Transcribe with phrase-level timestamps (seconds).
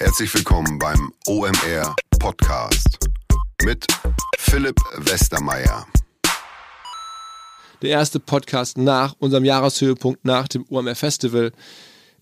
[0.00, 3.00] Herzlich willkommen beim OMR Podcast
[3.64, 3.84] mit
[4.38, 5.88] Philipp Westermeier.
[7.82, 11.50] Der erste Podcast nach unserem Jahreshöhepunkt, nach dem OMR Festival.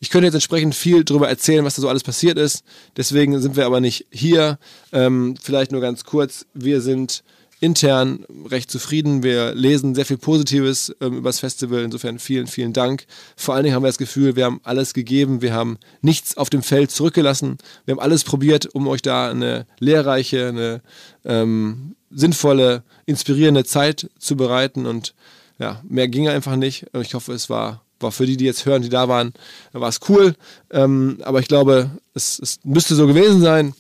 [0.01, 2.65] Ich könnte jetzt entsprechend viel darüber erzählen, was da so alles passiert ist.
[2.97, 4.59] Deswegen sind wir aber nicht hier.
[4.93, 6.47] Ähm, vielleicht nur ganz kurz.
[6.55, 7.25] Wir sind
[7.61, 9.23] intern recht zufrieden.
[9.23, 11.83] Wir lesen sehr viel Positives ähm, über das Festival.
[11.83, 13.07] Insofern vielen, vielen Dank.
[13.37, 15.43] Vor allen Dingen haben wir das Gefühl, wir haben alles gegeben.
[15.43, 17.59] Wir haben nichts auf dem Feld zurückgelassen.
[17.85, 20.83] Wir haben alles probiert, um euch da eine lehrreiche, eine
[21.25, 24.85] ähm, sinnvolle, inspirierende Zeit zu bereiten.
[24.87, 25.15] Und
[25.59, 26.87] ja, mehr ging einfach nicht.
[27.01, 29.33] Ich hoffe, es war war für die, die jetzt hören, die da waren,
[29.73, 30.35] war es cool.
[30.71, 33.75] Ähm, aber ich glaube, es, es, müsste so gewesen sein.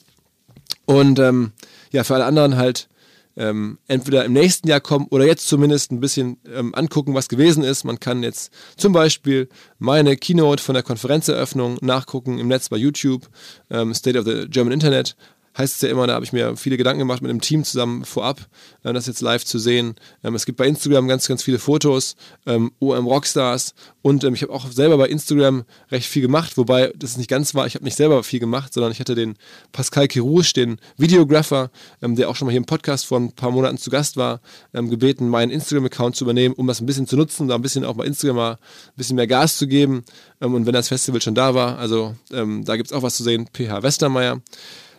[0.86, 1.52] Und ähm,
[1.92, 2.88] ja, für alle anderen halt
[3.36, 7.64] ähm, entweder im nächsten Jahr kommen oder jetzt zumindest ein bisschen ähm, angucken, was gewesen
[7.64, 7.84] ist.
[7.84, 13.28] Man kann jetzt zum Beispiel meine Keynote von der Konferenzeröffnung nachgucken im Netz bei YouTube,
[13.70, 15.16] ähm, State of the German Internet
[15.56, 18.04] heißt es ja immer, da habe ich mir viele Gedanken gemacht mit einem Team zusammen
[18.04, 18.40] vorab,
[18.82, 19.94] äh, das jetzt live zu sehen.
[20.22, 24.42] Ähm, es gibt bei Instagram ganz, ganz viele Fotos, ähm, OM Rockstars und ähm, ich
[24.42, 27.84] habe auch selber bei Instagram recht viel gemacht, wobei das nicht ganz war, ich habe
[27.84, 29.36] nicht selber viel gemacht, sondern ich hatte den
[29.72, 31.70] Pascal Kirouche, den Videographer,
[32.02, 34.40] ähm, der auch schon mal hier im Podcast vor ein paar Monaten zu Gast war,
[34.74, 37.84] ähm, gebeten, meinen Instagram-Account zu übernehmen, um das ein bisschen zu nutzen, da ein bisschen
[37.84, 38.58] auch bei Instagram mal ein
[38.96, 40.04] bisschen mehr Gas zu geben.
[40.40, 43.22] Ähm, und wenn das Festival schon da war, also da gibt es auch was zu
[43.22, 44.40] sehen, PH Westermeier.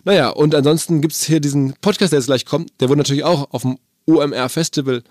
[0.08, 2.72] Naja, und ansonsten gibt es hier diesen Podcast, der jetzt gleich kommt.
[2.80, 5.04] Der wurde natürlich auch auf dem OMR Festival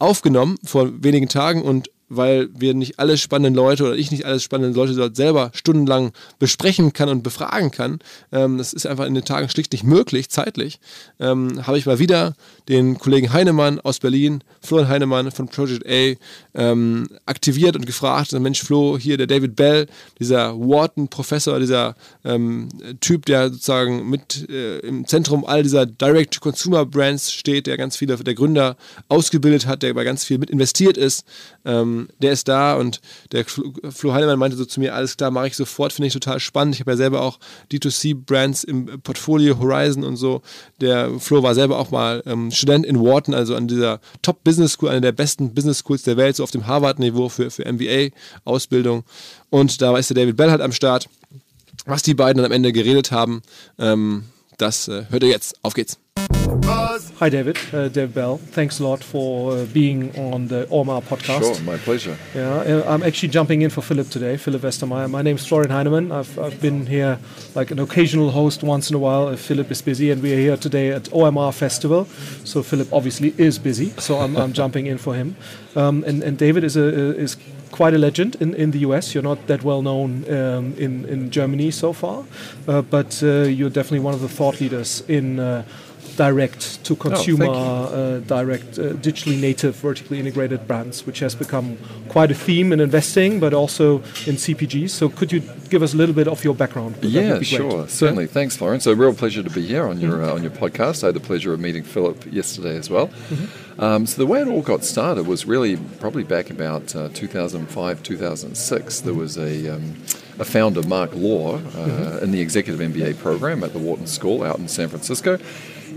[0.00, 4.40] aufgenommen vor wenigen Tagen und weil wir nicht alle spannenden Leute oder ich nicht alle
[4.40, 7.98] spannenden Leute dort selber stundenlang besprechen kann und befragen kann.
[8.32, 10.80] Ähm, das ist einfach in den Tagen schlicht nicht möglich, zeitlich.
[11.18, 12.34] Ähm, habe ich mal wieder
[12.68, 16.14] den Kollegen Heinemann aus Berlin, Florian Heinemann von Project A,
[16.54, 19.86] ähm, aktiviert und gefragt, Mensch Flo, hier der David Bell,
[20.18, 21.94] dieser Wharton-Professor, dieser
[22.24, 22.68] ähm,
[23.00, 28.34] Typ, der sozusagen mit äh, im Zentrum all dieser Direct-to-Consumer-Brands steht, der ganz viele der
[28.34, 28.76] Gründer
[29.08, 31.24] ausgebildet hat, der bei ganz viel mit investiert ist.
[31.64, 33.00] Ähm, der ist da und
[33.32, 36.40] der Flo Heinemann meinte so zu mir, alles klar, mache ich sofort, finde ich total
[36.40, 36.74] spannend.
[36.74, 37.38] Ich habe ja selber auch
[37.72, 40.42] D2C-Brands im Portfolio, Horizon und so.
[40.80, 44.90] Der Flo war selber auch mal ähm, Student in Wharton, also an dieser Top-Business School,
[44.90, 49.04] einer der besten Business Schools der Welt, so auf dem Harvard-Niveau für, für MBA-Ausbildung.
[49.50, 51.08] Und da ist der David Bell halt am Start.
[51.86, 53.42] Was die beiden dann am Ende geredet haben,
[53.78, 54.24] ähm,
[54.58, 55.56] das äh, hört ihr jetzt.
[55.62, 55.98] Auf geht's.
[57.18, 57.58] Hi, David.
[57.72, 58.38] Uh, Dave Bell.
[58.38, 61.40] Thanks a lot for uh, being on the OMR podcast.
[61.40, 62.16] Sure, my pleasure.
[62.34, 65.10] Yeah, uh, I'm actually jumping in for Philip today, Philip Westermeyer.
[65.10, 66.12] My name's Florian Heinemann.
[66.12, 67.18] I've, I've been here
[67.54, 70.38] like an occasional host once in a while if Philip is busy, and we are
[70.38, 72.04] here today at OMR Festival.
[72.44, 75.36] So Philip obviously is busy, so I'm, I'm jumping in for him.
[75.76, 77.36] Um, and, and David is a is
[77.74, 79.14] quite a legend in, in the US.
[79.14, 82.24] You're not that well known um, in in Germany so far,
[82.68, 85.64] uh, but uh, you're definitely one of the thought leaders in uh,
[86.16, 91.78] direct to consumer, oh, uh, direct, uh, digitally native, vertically integrated brands, which has become
[92.08, 94.90] quite a theme in investing, but also in CPGs.
[94.90, 96.96] So, could you give us a little bit of your background?
[97.02, 98.24] Yeah, sure, certainly.
[98.24, 98.30] Yeah?
[98.30, 98.86] Thanks, Florence.
[98.86, 100.30] A real pleasure to be here on your mm-hmm.
[100.30, 101.02] uh, on your podcast.
[101.02, 103.08] I had the pleasure of meeting Philip yesterday as well.
[103.08, 103.80] Mm-hmm.
[103.80, 108.02] Um, so the way it all got started was really probably back about uh, 2005,
[108.02, 109.00] 2006.
[109.00, 109.96] There was a um,
[110.38, 112.24] a founder, Marc Lore, uh, mm-hmm.
[112.24, 115.38] in the executive MBA program at the Wharton School out in San Francisco.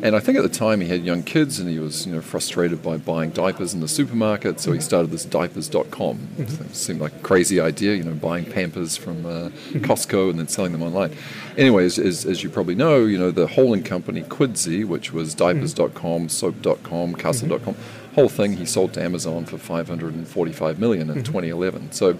[0.03, 2.21] And I think at the time he had young kids and he was you know
[2.21, 6.17] frustrated by buying diapers in the supermarket, so he started this diapers.com.
[6.17, 6.63] Mm-hmm.
[6.63, 9.79] it seemed like a crazy idea, you know, buying Pampers from uh, mm-hmm.
[9.79, 11.15] Costco and then selling them online.
[11.57, 16.29] Anyways, as, as you probably know, you know, the holding company Quidsy, which was diapers.com,
[16.29, 18.13] soap.com, mm-hmm.
[18.15, 21.23] whole thing he sold to Amazon for 545 million in mm-hmm.
[21.23, 21.91] 2011.
[21.91, 22.17] So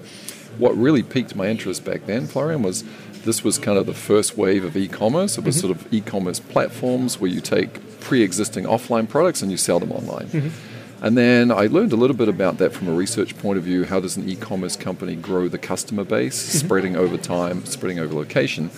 [0.58, 2.84] what really piqued my interest back then, Florian, was
[3.28, 5.38] this was kind of the first wave of e-commerce.
[5.38, 5.68] It was mm-hmm.
[5.68, 10.28] sort of e-commerce platforms where you take pre-existing offline products and you sell them online.
[10.28, 11.04] Mm-hmm.
[11.06, 13.84] And then I learned a little bit about that from a research point of view.
[13.84, 16.66] How does an e-commerce company grow the customer base, mm-hmm.
[16.66, 18.72] spreading over time, spreading over location?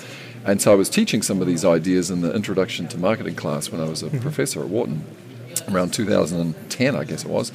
[0.43, 3.71] And so I was teaching some of these ideas in the introduction to marketing class
[3.71, 4.19] when I was a mm-hmm.
[4.19, 5.05] professor at Wharton,
[5.69, 7.51] around 2010, I guess it was.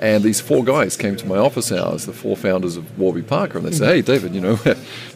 [0.00, 3.58] And these four guys came to my office hours, the four founders of Warby Parker,
[3.58, 4.58] and they said, "Hey, David, you know,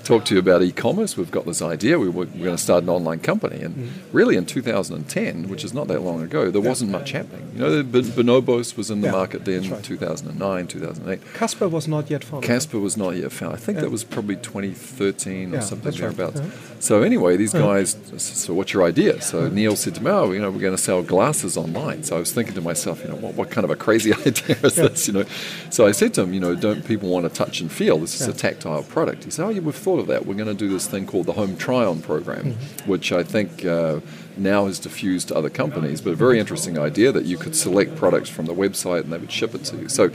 [0.08, 1.16] talk to you about e-commerce.
[1.16, 1.98] We've got this idea.
[1.98, 3.88] We, are going to start an online company." And mm.
[4.12, 6.68] really, in 2010, which is not that long ago, there yeah.
[6.68, 7.50] wasn't much happening.
[7.54, 9.84] You know, Bonobos was in the yeah, market then, right.
[9.84, 11.34] 2009, 2008.
[11.34, 12.42] Casper was not yet found.
[12.42, 13.54] Casper was not yet found.
[13.54, 13.82] I think yeah.
[13.82, 16.40] that was probably 2013 or something thereabouts.
[16.40, 16.52] Right.
[16.80, 17.96] So anyway, these guys.
[18.16, 19.20] So what's your idea?
[19.20, 22.16] So Neil said to me, "Oh, you know, we're going to sell glasses online." So
[22.16, 24.76] I was thinking to myself, you know, what, what kind of a crazy idea is
[24.76, 25.24] this, you know.
[25.70, 27.98] So I said to him, you know, don't people want to touch and feel?
[27.98, 29.24] This is a tactile product.
[29.24, 30.26] He said, oh, yeah, we've thought of that.
[30.26, 32.90] We're going to do this thing called the Home Try-On program, Mm-hmm.
[32.90, 34.00] which I think uh,
[34.36, 37.96] now has diffused to other companies, but a very interesting idea that you could select
[37.96, 39.88] products from the website and they would ship it to you.
[39.88, 40.10] So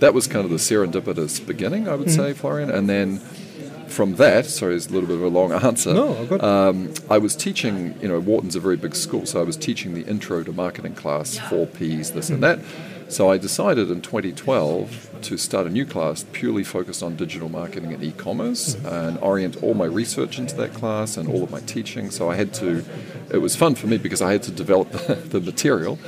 [0.00, 2.16] that was kind of the serendipitous beginning, I would Mm-hmm.
[2.22, 2.70] say, Florian.
[2.70, 3.18] And then
[3.88, 5.94] from that, sorry, it's a little bit of a long answer.
[5.94, 6.42] No, good.
[6.42, 9.94] Um, I was teaching, you know, Wharton's a very big school, so I was teaching
[9.94, 12.58] the intro to marketing class, four Ps, this and that.
[13.08, 17.92] So I decided in 2012 to start a new class purely focused on digital marketing
[17.92, 22.10] and e-commerce and orient all my research into that class and all of my teaching.
[22.10, 22.84] So I had to,
[23.30, 24.90] it was fun for me because I had to develop
[25.30, 25.98] the, material.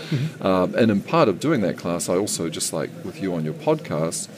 [0.41, 3.45] Um, and in part of doing that class, I also, just like with you on
[3.45, 4.29] your podcast,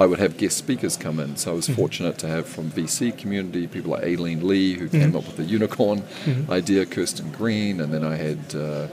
[0.00, 1.36] I would have guest speakers come in.
[1.36, 5.14] So I was fortunate to have from VC community people like Aileen Lee, who came
[5.16, 6.04] up with the unicorn
[6.48, 8.86] idea, Kirsten Green, and then I had uh,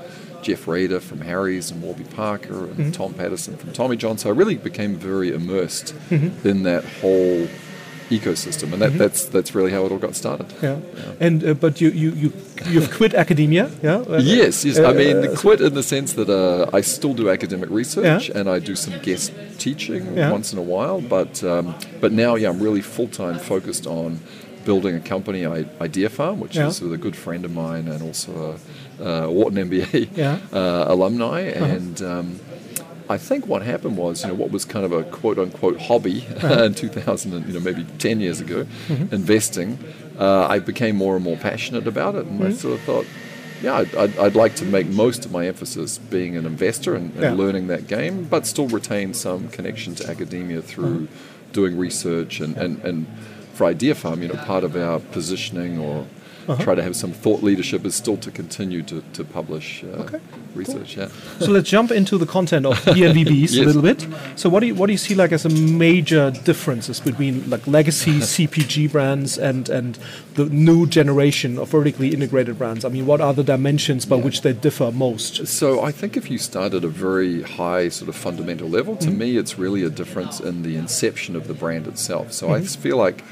[0.45, 4.18] Jeff Raider from Harry's and Warby Parker, and Tom Patterson from Tommy John.
[4.19, 7.47] So I really became very immersed in that whole
[8.09, 10.45] ecosystem, and that, that's that's really how it all got started.
[10.62, 10.80] Yeah.
[11.19, 12.33] And uh, but you you you
[12.69, 14.03] you've quit academia, yeah?
[14.07, 14.77] Uh, Yes, yes.
[14.77, 18.30] I uh, mean, uh, quit in the sense that uh, I still do academic research
[18.30, 18.38] Yeah.
[18.39, 20.31] and I do some guest teaching Yeah.
[20.31, 21.01] once in a while.
[21.01, 24.19] But um, but now, yeah, I'm really full time focused on
[24.65, 26.67] building a company, I, Idea Farm, which Yeah.
[26.67, 28.57] is with a good friend of mine and also
[29.00, 30.39] a, a Wharton MBA Yeah.
[30.51, 31.41] uh, alumni.
[31.41, 32.39] And um,
[33.07, 36.25] I think what happened was, you know, what was kind of a quote unquote hobby
[36.44, 38.65] in 2000, and, you know, maybe 10 years ago,
[39.12, 39.77] investing,
[40.19, 42.25] uh, I became more and more passionate about it.
[42.25, 43.06] And I sort of thought,
[43.61, 47.11] yeah, I'd, I'd, I'd like to make most of my emphasis being an investor and,
[47.13, 47.33] and Yeah.
[47.33, 51.07] learning that game, but still retain some connection to academia through
[51.53, 53.06] doing research and, and, and
[53.56, 56.06] for Idea Farm, you know, part of our positioning or
[56.47, 56.63] Uh-huh.
[56.63, 60.19] try to have some thought leadership is still to continue to, to publish uh, Okay,
[60.53, 60.95] research.
[60.97, 61.09] Yeah.
[61.39, 64.07] So let's jump into the content of DNVBs a little bit.
[64.36, 67.65] So what do you what do you see like as a major differences between like
[67.65, 69.97] legacy CPG brands and and
[70.36, 72.86] the new generation of vertically integrated brands?
[72.86, 75.47] I mean, what are the dimensions by which they differ most?
[75.47, 79.07] So I think if you start at a very high sort of fundamental level, to
[79.07, 79.18] mm-hmm.
[79.18, 82.33] me it's really a difference in the inception of the brand itself.
[82.33, 82.81] So I mm-hmm.
[82.81, 83.24] feel like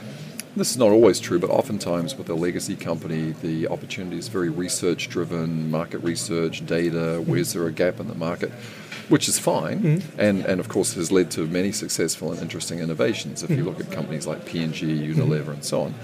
[0.55, 4.49] this is not always true, but oftentimes with a legacy company, the opportunity is very
[4.49, 7.31] research driven, market research, data, mm-hmm.
[7.31, 8.51] where's there a gap in the market,
[9.09, 10.19] which is fine, mm-hmm.
[10.19, 13.41] and, and of course has led to many successful and interesting innovations.
[13.43, 13.67] If you mm-hmm.
[13.67, 15.95] look at companies like P&G, Unilever, and so on.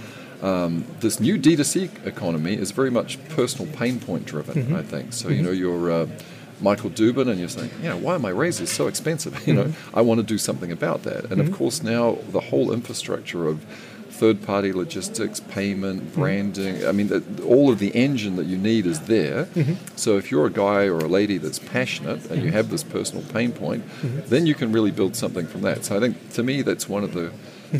[0.41, 5.11] Um, this new D2C economy is very much personal pain point driven, I think.
[5.11, 6.07] So, you know, you're uh,
[6.61, 9.35] Michael Dubin and you're saying, you know, why are my razors so expensive?
[9.47, 11.31] You know, I want to do something about that.
[11.31, 13.65] And of course, now the whole infrastructure of
[14.19, 16.21] third party logistics, payment, mm-hmm.
[16.21, 19.45] branding, I mean, the, all of the engine that you need is there.
[19.45, 19.73] Mm-hmm.
[19.95, 22.57] So, if you're a guy or a lady that's passionate and you mm-hmm.
[22.57, 23.83] have this personal pain point,
[24.27, 25.85] then you can really build something from that.
[25.85, 27.31] So, I think to me, that's one of the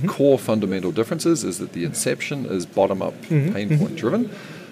[0.07, 4.31] core fundamental differences is that the inception is bottom up, pain point driven.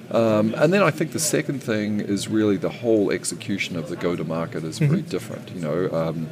[0.10, 3.98] Um, and then I think the second thing is really the whole execution of the
[3.98, 5.52] go to market is very different.
[5.52, 6.30] You know, um,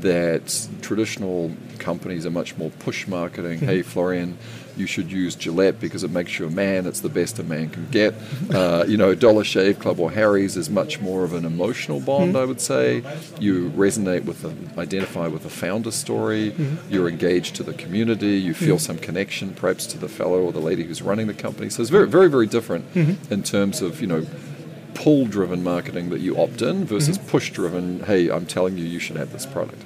[0.00, 3.60] that traditional companies are much more push marketing.
[3.60, 4.36] Hey, Florian,
[4.76, 6.86] you should use Gillette because it makes you a man.
[6.86, 8.14] It's the best a man can get.
[8.52, 12.32] Uh, you know, Dollar Shave Club or Harry's is much more of an emotional bond,
[12.32, 12.36] hmm.
[12.36, 13.02] I would say.
[13.38, 16.50] You resonate with the, identify with the founder story.
[16.50, 16.76] Hmm.
[16.90, 18.38] You're engaged to the community.
[18.38, 18.64] You hmm.
[18.64, 21.70] feel some connection, perhaps, to the fellow or the lady who's running the company.
[21.70, 22.84] So it's very, very, very different
[23.30, 24.26] in terms of you know
[24.94, 28.98] pull driven marketing that you opt in versus push driven, hey, I'm telling you, you
[28.98, 29.82] should have this product.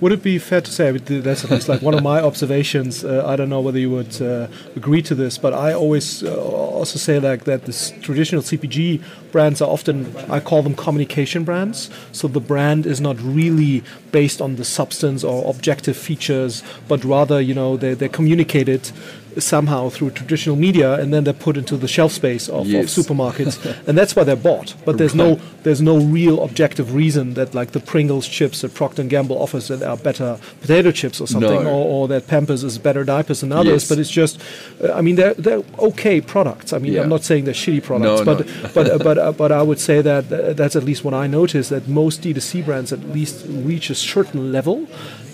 [0.00, 3.02] Would it be fair to say that's at least like one of my observations?
[3.02, 6.36] Uh, I don't know whether you would uh, agree to this, but I always uh,
[6.36, 11.88] also say like that this traditional CPG brands are often I call them communication brands.
[12.12, 17.40] So the brand is not really based on the substance or objective features, but rather
[17.40, 18.92] you know they they're communicated
[19.38, 22.96] somehow through traditional media and then they're put into the shelf space of, Yes.
[22.96, 27.34] of supermarkets and that's why they're bought but there's no there's no real objective reason
[27.34, 31.20] that like the Pringles chips that Procter and Gamble offers that are better potato chips
[31.20, 31.70] or something No.
[31.70, 33.88] or, or that Pampers is better diapers than others Yes.
[33.88, 34.40] but it's just
[34.82, 37.02] uh, I mean they're they're okay products I mean Yeah.
[37.02, 38.70] I'm not saying they're shitty products No, but no.
[38.74, 41.26] but uh, but uh, but I would say that uh, that's at least what I
[41.26, 44.86] notice that most D2C brands at least reach a certain level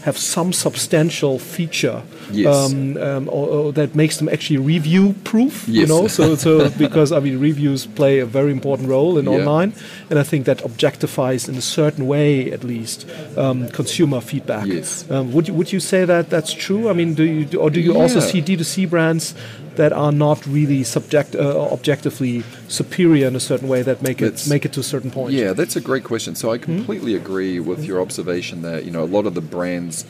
[0.05, 2.47] have some substantial feature Yes.
[2.73, 7.13] um, um, or, or that makes them actually review proof you know so so because
[7.13, 9.33] I mean reviews play a very important role in Yeah.
[9.39, 9.73] online
[10.09, 13.07] and I think that objectifies in a certain way at least
[13.37, 15.05] um, consumer feedback Yes.
[15.11, 17.81] um, would you would you say that that's true I mean do you or do
[17.81, 19.35] you also see D2C brands
[19.77, 24.47] that are not really subject uh, objectively superior in a certain way that make it
[24.49, 25.33] make it to a certain point.
[25.33, 26.35] Yeah, that's a great question.
[26.35, 26.65] So I Hmm?
[26.65, 30.05] completely agree with your observation that you know a lot of the brands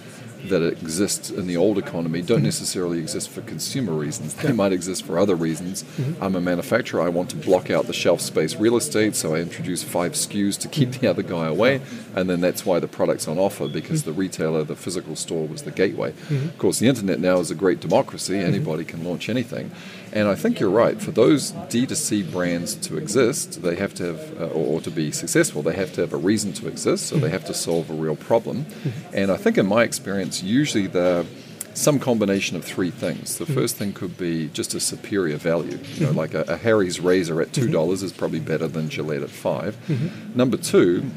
[0.48, 4.34] that exist in the old economy don't necessarily exist for consumer reasons.
[4.34, 5.82] They might exist for other reasons.
[5.82, 6.22] Mm-hmm.
[6.22, 7.00] I'm a manufacturer.
[7.00, 10.58] I want to block out the shelf space real estate, so I introduce five SKUs
[10.60, 11.80] to keep the other guy away,
[12.14, 15.62] and then that's why the product's on offer because the retailer, the physical store, was
[15.62, 16.12] the gateway.
[16.12, 16.48] Mm-hmm.
[16.48, 18.38] Of course, the internet now is a great democracy.
[18.38, 19.70] Anybody can launch anything.
[20.12, 21.00] And I think you're right.
[21.00, 25.10] For those D2C brands to exist, they have to have, uh, or, or to be
[25.10, 27.06] successful, they have to have a reason to exist.
[27.06, 28.64] So they have to solve a real problem.
[28.66, 29.14] Mm-hmm.
[29.14, 31.26] And I think, in my experience, usually the
[31.74, 33.38] some combination of three things.
[33.38, 33.54] The mm-hmm.
[33.54, 35.78] first thing could be just a superior value.
[35.94, 36.18] You know, mm-hmm.
[36.18, 40.36] like a, a Harry's razor at two dollars is probably better than Gillette at 5
[40.36, 41.10] Number two,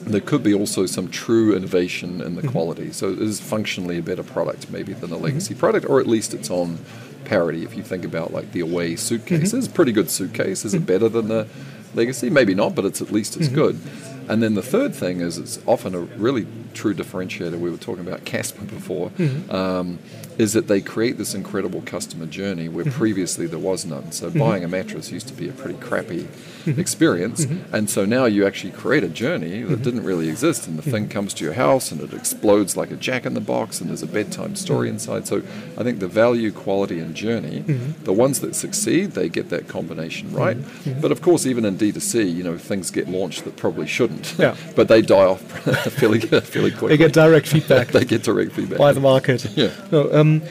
[0.00, 2.92] there could be also some true innovation in the quality.
[2.92, 6.34] So it is functionally a better product, maybe than a legacy product, or at least
[6.34, 6.78] it's on
[7.24, 7.64] parity.
[7.64, 9.58] If you think about like the Away suitcase, mm-hmm.
[9.58, 10.64] it's a pretty good suitcase.
[10.64, 10.86] Is it mm-hmm.
[10.86, 11.48] better than the
[11.94, 12.30] legacy?
[12.30, 13.54] Maybe not, but it's at least as mm-hmm.
[13.54, 13.80] good.
[14.28, 17.58] And then the third thing is it's often a really true differentiator.
[17.58, 19.10] We were talking about Casper before.
[19.10, 19.50] Mm-hmm.
[19.50, 19.98] Um,
[20.38, 22.98] is that they create this incredible customer journey where mm-hmm.
[22.98, 24.12] previously there was none.
[24.12, 24.38] So mm-hmm.
[24.38, 26.28] buying a mattress used to be a pretty crappy
[26.66, 30.90] experience, and so now you actually create a journey that didn't really exist, and the
[30.90, 33.90] thing comes to your house and it explodes like a jack in the box, and
[33.90, 35.26] there's a bedtime story inside.
[35.26, 35.38] So
[35.76, 37.60] I think the value, quality, and journey,
[38.04, 40.56] the ones that succeed, they get that combination right.
[41.00, 44.56] But of course, even in D2C, you know, things get launched that probably shouldn't, Yeah.
[44.76, 45.40] but they die off
[45.92, 46.88] fairly fairly quickly.
[46.88, 47.88] They get direct feedback.
[47.92, 48.78] they get direct feedback.
[48.78, 49.44] by the market.
[49.56, 49.70] Yeah.
[49.90, 50.42] No, um,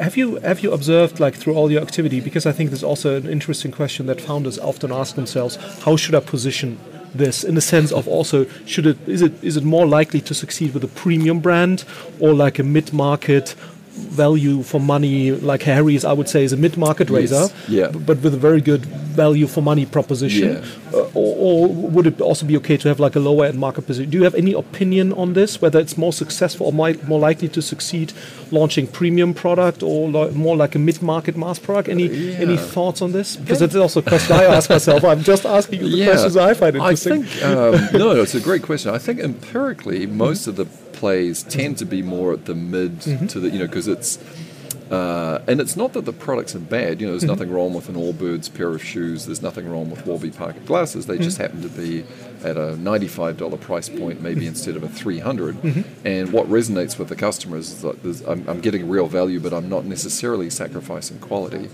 [0.00, 2.20] have you have you observed like through all your activity?
[2.20, 6.14] Because I think there's also an interesting question that founders often ask themselves: How should
[6.14, 6.78] I position
[7.14, 7.44] this?
[7.44, 10.74] In the sense of also, should it is it is it more likely to succeed
[10.74, 11.84] with a premium brand
[12.20, 13.54] or like a mid market?
[13.94, 17.88] value for money like Harry's I would say is a mid-market Yes, razor yeah.
[17.90, 20.98] but with a very good value for money proposition Yeah.
[20.98, 23.86] uh, or, or would it also be okay to have like a lower end market
[23.86, 24.10] position?
[24.10, 25.60] Do you have any opinion on this?
[25.62, 28.12] Whether it's more successful or mi- more likely to succeed
[28.50, 31.88] launching premium product or more like a mid market mass product?
[31.88, 32.74] Any any Yeah.
[32.74, 33.36] thoughts on this?
[33.36, 35.04] Because it's also a question I ask myself.
[35.04, 37.22] I'm just asking you the questions I find interesting.
[37.22, 37.44] I think
[37.92, 38.94] um, no, it's a great question.
[38.94, 40.64] I think empirically, most of the
[41.00, 43.00] plays tend to be more at the mid
[43.32, 44.18] to the you know because it's.
[44.92, 47.00] Uh, and it's not that the products are bad.
[47.00, 47.30] You know, there's mm-hmm.
[47.30, 49.24] nothing wrong with an Allbirds pair of shoes.
[49.24, 51.06] There's nothing wrong with Warby Parker glasses.
[51.06, 51.58] They just mm-hmm.
[51.58, 52.04] happen to be
[52.44, 55.54] at a $95 price point, maybe instead of a 300.
[55.56, 56.06] Mm-hmm.
[56.06, 59.54] And what resonates with the customers is that there's- I'm, I'm getting real value, but
[59.54, 61.70] I'm not necessarily sacrificing quality.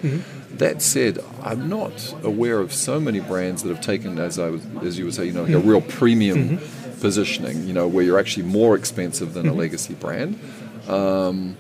[0.53, 4.65] That said, I'm not aware of so many brands that have taken, as I was,
[4.83, 6.61] as you would say, you know, like a real premium
[7.01, 7.67] positioning.
[7.67, 10.39] You know, where you're actually more expensive than a legacy brand.
[10.87, 11.57] Um,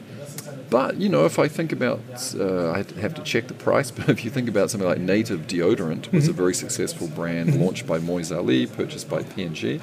[0.70, 2.00] but you know, if I think about,
[2.38, 3.90] uh, I have to check the price.
[3.98, 7.86] But if you think about something like Native Deodorant, was a very successful brand launched
[7.86, 9.80] by Moiz Ali, purchased by P&G.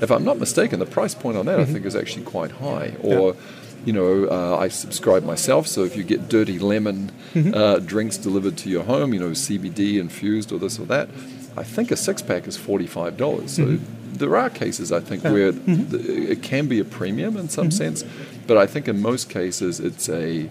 [0.00, 2.94] If I'm not mistaken, the price point on that I think is actually quite high.
[3.02, 3.36] Or,
[3.84, 7.12] you know, uh, I subscribe myself, so if you get dirty lemon
[7.54, 11.08] uh, drinks delivered to your home, you know, CBD infused or this or that,
[11.56, 13.52] I think a six pack is forty five dollars.
[13.56, 13.78] So
[14.14, 18.04] there are cases I think where the, it can be a premium in some sense,
[18.46, 20.50] but I think in most cases it's a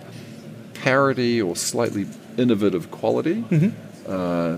[0.73, 2.05] parity or slightly
[2.37, 3.43] innovative quality.
[4.07, 4.57] Uh,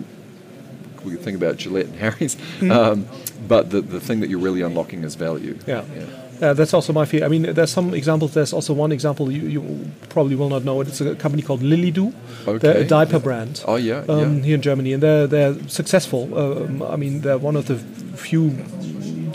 [1.04, 2.36] we can think about Gillette and Harry's,
[2.72, 3.06] um,
[3.48, 5.58] but the, the thing that you're really unlocking is value.
[5.68, 5.84] Yeah.
[6.42, 7.24] Uh, that's also my fear.
[7.24, 8.34] I mean, there's some examples.
[8.34, 10.88] There's also one example you, you probably will not know it.
[10.90, 12.12] It's a company called Lillydoo.
[12.46, 12.88] They're a Okay.
[12.88, 13.64] diaper brand.
[13.66, 14.44] Oh yeah, um, yeah.
[14.44, 16.38] here in Germany, and they're they're successful.
[16.38, 17.78] Um, I mean, they're one of the
[18.18, 18.50] few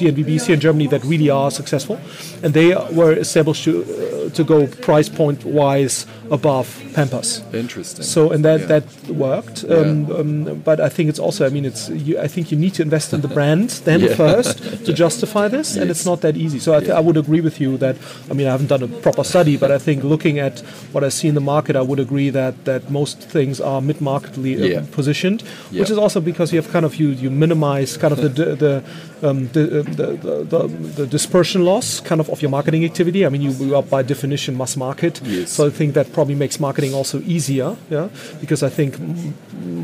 [0.01, 1.97] DNVBs here in Germany that really are successful,
[2.43, 7.43] and they were established to uh, to go price point wise above Pampers.
[7.53, 8.05] Interesting.
[8.05, 8.67] So and that Yeah.
[8.67, 8.85] that
[9.27, 9.65] worked.
[9.69, 11.47] Um, um, but I think it's also.
[11.47, 11.89] I mean, it's.
[11.89, 14.15] You, I think you need to invest in the brand then Yeah.
[14.17, 16.59] first to justify this, and it's not that easy.
[16.59, 16.99] So I, th- Yeah.
[16.99, 17.97] I would agree with you that.
[18.31, 20.61] I mean, I haven't done a proper study, but I think looking at
[20.93, 24.53] what I see in the market, I would agree that that most things are mid-marketly
[24.57, 24.83] uh, Yeah.
[24.93, 25.43] positioned,
[25.81, 28.57] which is also because you have kind of you you minimize kind of the the
[28.65, 28.83] the,
[29.29, 30.69] um, the, uh, the, the, the
[31.01, 33.25] the dispersion loss kind of of your marketing activity.
[33.27, 35.51] I mean, you, you are by definition mass market, Yes.
[35.51, 37.77] so I think that probably makes marketing also easier.
[37.91, 38.09] Yeah,
[38.41, 38.97] because I think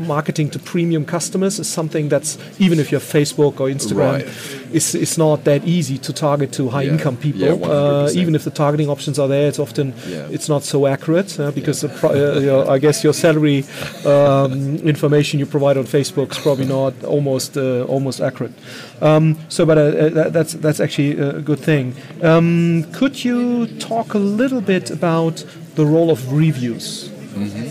[0.07, 4.27] marketing to premium customers is something that's even if you're Facebook or Instagram, Right.
[4.73, 6.93] it's it's not that easy to target to high Yeah.
[6.93, 7.41] income people.
[7.41, 8.15] Yeah, uh, 100%.
[8.15, 10.27] even if the targeting options are there, it's often Yeah.
[10.35, 13.65] it's not so accurate uh, because the pro- uh, your, I guess your salary
[14.05, 18.53] um, information you provide on Facebook is probably not almost uh, almost accurate.
[19.01, 21.95] Um, so, but uh, uh, that, that's that's actually a good thing.
[22.21, 27.09] Um, could you talk a little bit about the role of reviews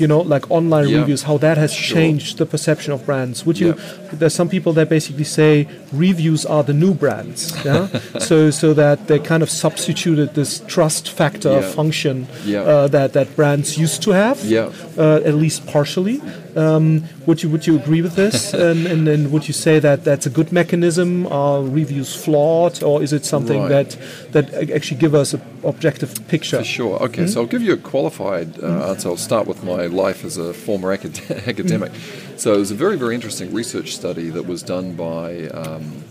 [0.00, 0.94] you know, like online Mm-hmm.
[0.94, 1.00] Yeah.
[1.00, 1.96] reviews, how that has Sure.
[1.96, 3.44] changed the perception of brands.
[3.46, 3.68] Would you?
[3.68, 4.18] Yeah.
[4.18, 7.52] There's some people that basically say reviews are the new brands.
[7.64, 7.88] Yeah.
[8.18, 11.70] so so that they kind of substituted this trust factor Yeah.
[11.78, 14.38] function uh, that that brands used to have.
[14.44, 14.70] Yeah.
[14.99, 16.20] Uh, at least partially.
[16.56, 18.54] Um, would you would you agree with this?
[18.68, 21.26] and, and, and would you say that that's a good mechanism?
[21.26, 23.90] Are reviews flawed, or is it something Right.
[24.32, 26.58] that that actually give us an objective picture?
[26.58, 27.02] For sure.
[27.02, 29.08] Okay, so I'll give you a qualified uh, answer.
[29.08, 31.92] I'll start with my life as a former acad- academic.
[32.37, 36.04] So it was a very, very interesting research study that was done by um,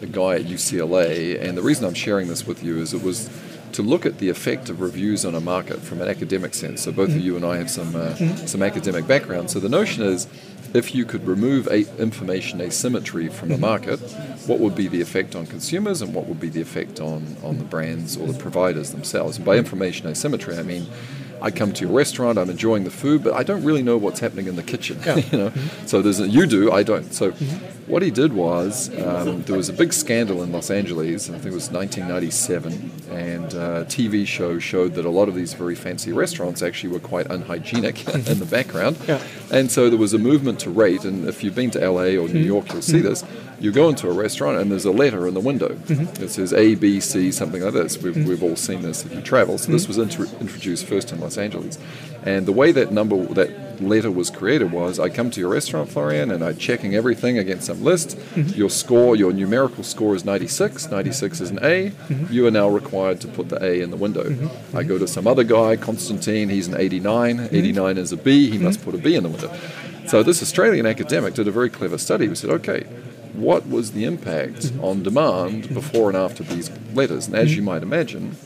[0.00, 1.40] a guy at UCLA.
[1.40, 3.28] And the reason I'm sharing this with you is it was
[3.72, 6.82] to look at the effect of reviews on a market from an academic sense.
[6.82, 7.24] So both of mm-hmm.
[7.24, 8.46] you and I have some uh, mm-hmm.
[8.46, 9.50] some academic background.
[9.50, 10.26] So the notion is.
[10.74, 13.60] If you could remove a- information asymmetry from the mm-hmm.
[13.60, 14.00] market,
[14.46, 17.58] what would be the effect on consumers and what would be the effect on, on
[17.58, 19.36] the brands or the providers themselves?
[19.36, 20.86] And by information asymmetry, I mean
[21.42, 24.20] I come to your restaurant, I'm enjoying the food, but I don't really know what's
[24.20, 25.00] happening in the kitchen.
[25.32, 25.52] you know,
[25.86, 27.12] so there's a, you do, I don't.
[27.12, 27.34] So
[27.86, 31.28] what he did was um, there was a big scandal in Los Angeles.
[31.28, 35.34] I think it was 1997, and uh, a TV show showed that a lot of
[35.34, 38.96] these very fancy restaurants actually were quite unhygienic in the background.
[39.06, 39.20] Yeah.
[39.50, 41.04] And so there was a movement to rate.
[41.04, 42.46] And if you've been to LA or New hmm.
[42.46, 43.08] York, you'll see hmm.
[43.08, 43.24] this.
[43.60, 45.68] You go into a restaurant and there's a letter in the window.
[45.68, 46.24] Mm-hmm.
[46.24, 47.96] It says A, B, C, something like this.
[47.98, 48.24] We've, hmm.
[48.24, 49.58] we've all seen this if you travel.
[49.58, 51.78] So this was intro introduced first in Los Angeles.
[52.24, 55.90] And the way that number, that letter was created was I come to your restaurant,
[55.90, 58.16] Florian, and I'm checking everything against some list.
[58.16, 58.58] Mm-hmm.
[58.58, 60.90] Your score, your numerical score is 96.
[60.90, 61.90] 96 is an A.
[61.90, 62.32] Mm-hmm.
[62.32, 64.24] You are now required to put the A in the window.
[64.24, 64.76] Mm-hmm.
[64.76, 67.48] I go to some other guy, Constantine, he's an 89.
[67.52, 68.50] 89 is a B.
[68.50, 69.54] He must put a B in the window.
[70.06, 72.28] So this Australian academic did a very clever study.
[72.28, 72.84] We said, okay,
[73.32, 77.26] what was the impact on demand before and after these letters?
[77.26, 78.36] And as you might imagine,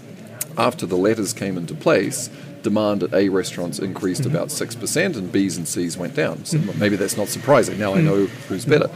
[0.56, 2.30] after the letters came into place,
[2.66, 4.34] demand at A restaurants increased mm-hmm.
[4.34, 6.44] about 6% and B's and C's went down.
[6.44, 7.78] So maybe that's not surprising.
[7.78, 8.06] Now I mm-hmm.
[8.06, 8.88] know who's better.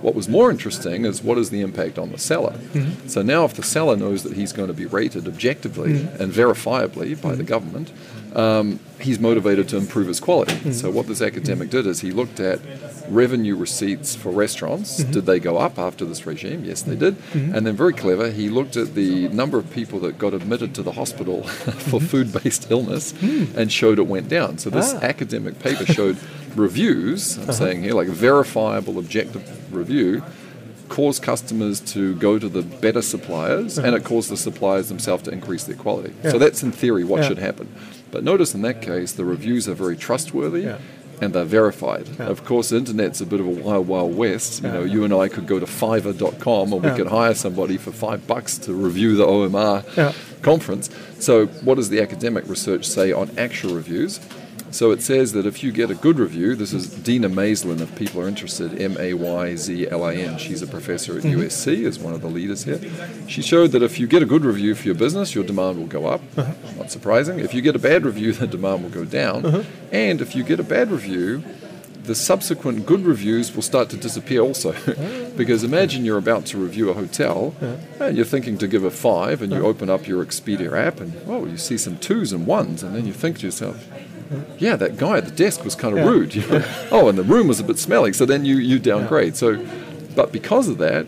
[0.00, 2.52] What was more interesting is what is the impact on the seller?
[2.52, 3.08] Mm-hmm.
[3.08, 7.20] So now, if the seller knows that he's going to be rated objectively and verifiably
[7.20, 7.92] by the government,
[8.36, 10.54] um, he's motivated to improve his quality.
[10.54, 10.72] Mm-hmm.
[10.72, 12.60] So, what this academic did is he looked at
[13.08, 15.00] revenue receipts for restaurants.
[15.00, 15.12] Mm-hmm.
[15.12, 16.64] Did they go up after this regime?
[16.64, 17.36] Yes, they mm-hmm.
[17.38, 17.54] did.
[17.56, 20.82] And then, very clever, he looked at the number of people that got admitted to
[20.82, 23.44] the hospital for food based illness hmm.
[23.56, 24.58] and showed it went down.
[24.58, 25.00] So, this Ah.
[25.02, 26.16] academic paper showed
[26.54, 27.52] reviews, I'm uh-huh.
[27.52, 30.22] saying here, like a verifiable, objective review.
[30.88, 33.98] Cause customers to go to the better suppliers, and uh-huh.
[33.98, 36.12] it caused the suppliers themselves to increase their quality.
[36.24, 36.32] Yeah.
[36.32, 37.28] So that's in theory what Yeah.
[37.28, 37.68] should happen.
[38.10, 40.78] But notice in that case, the reviews are very trustworthy Yeah.
[41.20, 42.06] and they're verified.
[42.18, 42.26] Yeah.
[42.26, 44.62] Of course, the internet's a bit of a wild, wild west.
[44.62, 44.74] You Yeah.
[44.74, 46.96] know, you and I could go to Fiverr.com, or we Yeah.
[46.96, 50.12] could hire somebody for five bucks to review the OMR Yeah.
[50.42, 50.88] conference.
[51.18, 54.18] So, what does the academic research say on actual reviews?
[54.70, 57.94] So it says that if you get a good review, this is Dina Mayzlin, if
[57.96, 60.38] people are interested, M A Y Z L I N.
[60.38, 61.40] She's a professor at mm-hmm.
[61.40, 62.80] USC, is one of the leaders here.
[63.26, 65.86] She showed that if you get a good review for your business, your demand will
[65.86, 66.20] go up.
[66.36, 66.52] Uh-huh.
[66.76, 67.40] Not surprising.
[67.40, 69.44] If you get a bad review, the demand will go down.
[69.44, 69.62] Uh-huh.
[69.90, 71.42] And if you get a bad review,
[72.04, 74.74] the subsequent good reviews will start to disappear also.
[75.00, 75.30] Oh.
[75.36, 78.04] because imagine you're about to review a hotel uh-huh.
[78.04, 81.12] and you're thinking to give a five, and you open up your Expedia app and,
[81.26, 83.86] oh, you see some twos and ones, and then you think to yourself,
[84.58, 86.10] yeah, that guy at the desk was kind of Yeah.
[86.10, 86.34] rude.
[86.40, 86.64] You know?
[86.90, 88.12] oh, and the room was a bit smelly.
[88.12, 89.36] So then you, you downgrade.
[89.36, 89.64] So,
[90.14, 91.06] but because of that,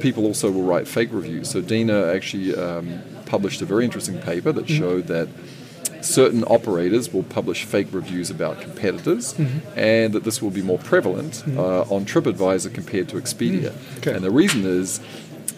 [0.00, 1.50] people also will write fake reviews.
[1.50, 5.28] So Dina actually um, published a very interesting paper that showed that
[6.00, 9.34] certain operators will publish fake reviews about competitors,
[9.74, 13.72] and that this will be more prevalent uh, on TripAdvisor compared to Expedia.
[13.98, 14.12] Okay.
[14.12, 15.00] And the reason is,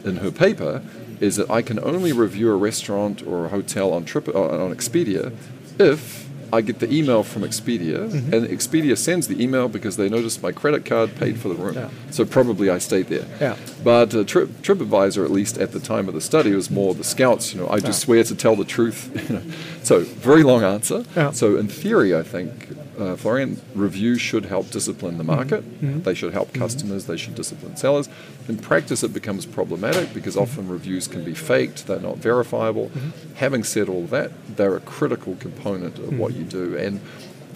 [0.05, 0.83] in her paper,
[1.19, 4.73] is that I can only review a restaurant or a hotel on Trip uh, on
[4.75, 5.33] Expedia
[5.79, 10.43] if I get the email from Expedia, and Expedia sends the email because they noticed
[10.43, 11.75] my credit card paid for the room.
[11.75, 11.91] Yeah.
[12.11, 13.27] So probably I stayed there.
[13.41, 13.57] Yeah.
[13.83, 17.05] But uh, Trip, TripAdvisor, at least at the time of the study, was more the
[17.05, 17.53] scouts.
[17.55, 19.11] You know, I just swear to tell the truth.
[19.27, 19.43] You know.
[19.83, 21.05] So very long answer.
[21.17, 21.33] Yeah.
[21.33, 25.35] So in theory, I think uh, Florian reviews should help discipline the mm-hmm.
[25.35, 25.65] market.
[25.65, 26.03] Mm-hmm.
[26.03, 26.63] They should help mm-hmm.
[26.63, 27.07] customers.
[27.07, 28.09] They should discipline sellers.
[28.49, 31.87] In practice, it becomes problematic because often reviews can be faked.
[31.87, 32.91] They're not verifiable.
[33.37, 36.77] Having said all that, they're a critical component of what you do.
[36.77, 37.01] And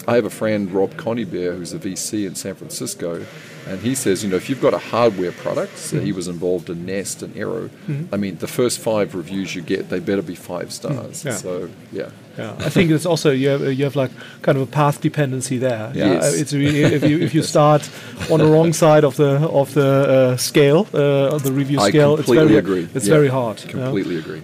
[0.07, 3.25] I have a friend, Rob Coneybeer, who's a VC in San Francisco,
[3.67, 6.69] and he says, you know, if you've got a hardware product, so he was involved
[6.69, 7.69] in Nest and Aero,
[8.11, 11.23] I mean, the first five reviews you get, they better be five stars.
[11.23, 11.33] Yeah.
[11.33, 12.09] So, yeah.
[12.37, 14.09] Yeah, I think it's also you have, you have like
[14.41, 15.91] kind of a path dependency there.
[15.93, 16.39] Yeah, Yes.
[16.39, 17.89] it's really, if you if you start
[18.31, 21.89] on the wrong side of the of the uh, scale, uh, of the review I
[21.89, 22.87] scale, it's very agree.
[22.95, 23.57] it's Yeah, very hard.
[23.67, 24.43] Completely agree.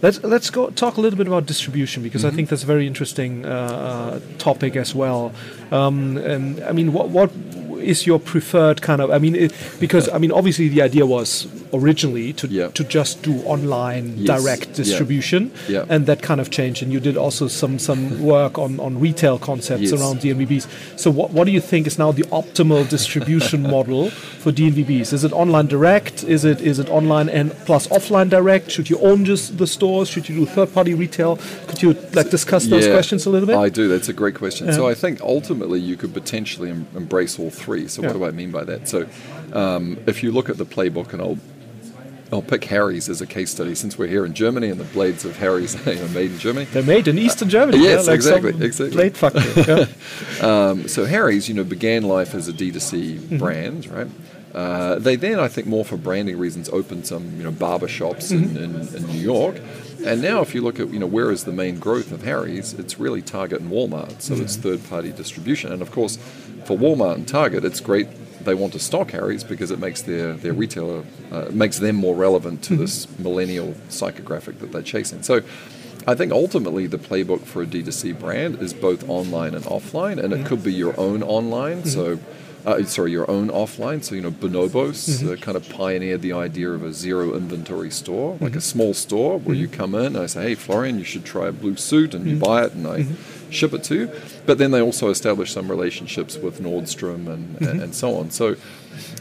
[0.00, 2.86] Let's let's go talk a little bit about distribution because I think that's a very
[2.86, 5.32] interesting uh, uh, topic as well.
[5.72, 7.30] Um, and I mean, what what
[7.80, 9.10] is your preferred kind of?
[9.10, 12.68] I mean, it, because I mean, obviously the idea was originally to Yeah.
[12.68, 14.26] to just do online Yes.
[14.42, 15.84] direct distribution, Yeah.
[15.88, 16.82] and that kind of changed.
[16.82, 19.92] And you did also some some work on on retail concepts Yes.
[19.92, 20.66] around DNVBs.
[20.96, 24.10] So what what do you think is now the optimal distribution model
[24.42, 25.12] for DNVBs?
[25.12, 26.24] Is it online direct?
[26.24, 28.70] Is it is it online and plus offline direct?
[28.70, 30.08] Should you own just the stores?
[30.08, 31.38] Should you do third party retail?
[31.68, 33.56] Could you like discuss those Yeah, questions a little bit?
[33.56, 33.88] I do.
[33.88, 34.72] That's a great question.
[34.72, 37.88] So I think ultimately you could potentially em- embrace all three.
[37.88, 38.88] So what do I mean by that?
[38.88, 39.06] So
[39.52, 41.38] um, if you look at the playbook, and I'll
[42.30, 45.24] I'll pick Harry's as a case study since we're here in Germany and the blades
[45.24, 46.66] of Harry's are made in Germany.
[46.66, 47.78] They're made in Eastern Germany.
[47.82, 48.90] yes, yeah, like exactly, exactly.
[48.90, 49.64] Plate factory.
[49.66, 49.86] yeah.
[50.46, 53.38] Um, so Harry's, you know, began life as a D2C Mm-hmm.
[53.38, 54.06] brand, right?
[54.58, 58.32] Uh, they then, I think, more for branding reasons, opened some, you know, barber shops
[58.32, 58.56] Mm-hmm.
[58.56, 59.56] in, in, in New York.
[60.04, 62.72] And now, if you look at, you know, where is the main growth of Harry's,
[62.72, 64.20] it's really Target and Walmart.
[64.20, 65.72] So it's third-party distribution.
[65.72, 66.16] And of course,
[66.66, 68.08] for Walmart and Target, it's great.
[68.44, 71.00] They want to stock Harry's because it makes their their retailer
[71.34, 75.22] uh, makes them more relevant to this millennial psychographic that they're chasing.
[75.22, 75.42] So.
[76.06, 80.32] I think ultimately the playbook for a D2C brand is both online and offline, and
[80.32, 81.84] it could be your own online.
[81.84, 82.18] So,
[82.68, 84.04] uh, sorry, your own offline.
[84.04, 88.32] So, you know, Bonobos uh, kind of pioneered the idea of a zero inventory store,
[88.32, 88.58] like mm-hmm.
[88.58, 89.80] a small store where you mm-hmm.
[89.80, 92.36] come in and I say, hey, Florian, you should try a blue suit, and you
[92.36, 93.06] buy it, and I
[93.50, 94.10] ship it to you.
[94.44, 98.30] But then they also established some relationships with Nordstrom and, and, and so on.
[98.30, 98.56] So,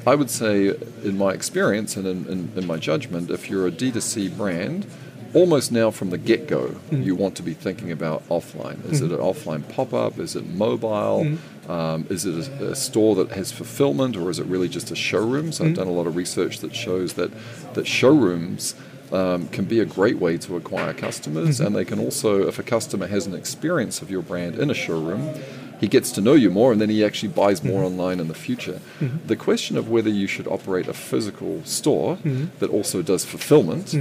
[0.06, 3.72] I would say, in my experience and in, in, in my judgment, if you're a
[3.72, 4.86] D2C brand,
[5.34, 7.02] almost now from the get go, mm-hmm.
[7.02, 8.84] you want to be thinking about offline.
[8.92, 9.50] Is it an mm-hmm.
[9.50, 10.20] offline pop up?
[10.20, 11.26] Is it mobile?
[11.26, 11.72] Mm-hmm.
[11.72, 14.96] Um, is it a, a store that has fulfillment, or is it really just a
[14.96, 15.52] showroom?
[15.52, 17.32] So I've done a lot of research that shows that
[17.74, 18.76] that showrooms.
[19.10, 22.64] Um, can be a great way to acquire customers, and they can also, if a
[22.64, 25.34] customer has an experience of your brand in a showroom,
[25.80, 28.34] he gets to know you more and then he actually buys more online in the
[28.34, 28.82] future.
[29.26, 32.18] The question of whether you should operate a physical store
[32.60, 33.94] that also does fulfillment.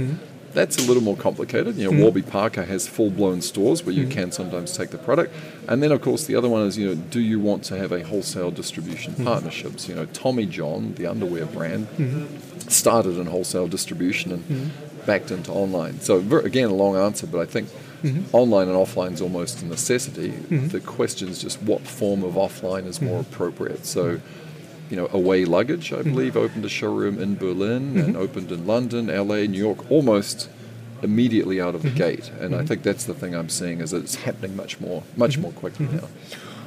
[0.57, 1.75] That's a little more complicated.
[1.75, 2.01] You know, hmm.
[2.01, 4.11] Warby Parker has full-blown stores where you hmm.
[4.11, 5.33] can sometimes take the product,
[5.67, 7.91] and then of course the other one is you know, do you want to have
[7.91, 9.23] a wholesale distribution hmm.
[9.23, 9.87] partnerships?
[9.87, 11.87] You know, Tommy John, the underwear brand,
[12.67, 14.71] started in wholesale distribution and
[15.05, 15.99] backed into online.
[16.01, 17.69] So again, a long answer, but I think
[18.33, 20.29] online and offline is almost a necessity.
[20.29, 23.85] The question is just what form of offline is more appropriate.
[23.85, 24.19] So,
[24.89, 26.39] you know, away luggage, I believe, hmm.
[26.39, 28.15] opened a showroom in Berlin and mm-hmm.
[28.15, 30.49] opened in London, LA, New York, almost
[31.01, 31.97] immediately out of the mm-hmm.
[31.97, 32.31] gate.
[32.39, 32.67] And I mm-hmm.
[32.67, 35.87] think that's the thing I'm seeing is that it's happening much more, much more quickly
[35.87, 36.07] now.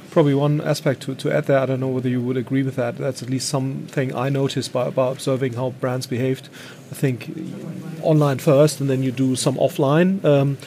[0.09, 2.75] Probably one aspect to, to add there, I don't know whether you would agree with
[2.75, 2.97] that.
[2.97, 6.49] That's at least something I noticed by, by observing how brands behaved.
[6.91, 7.31] I think
[8.01, 10.57] online first, and then you do some offline, um,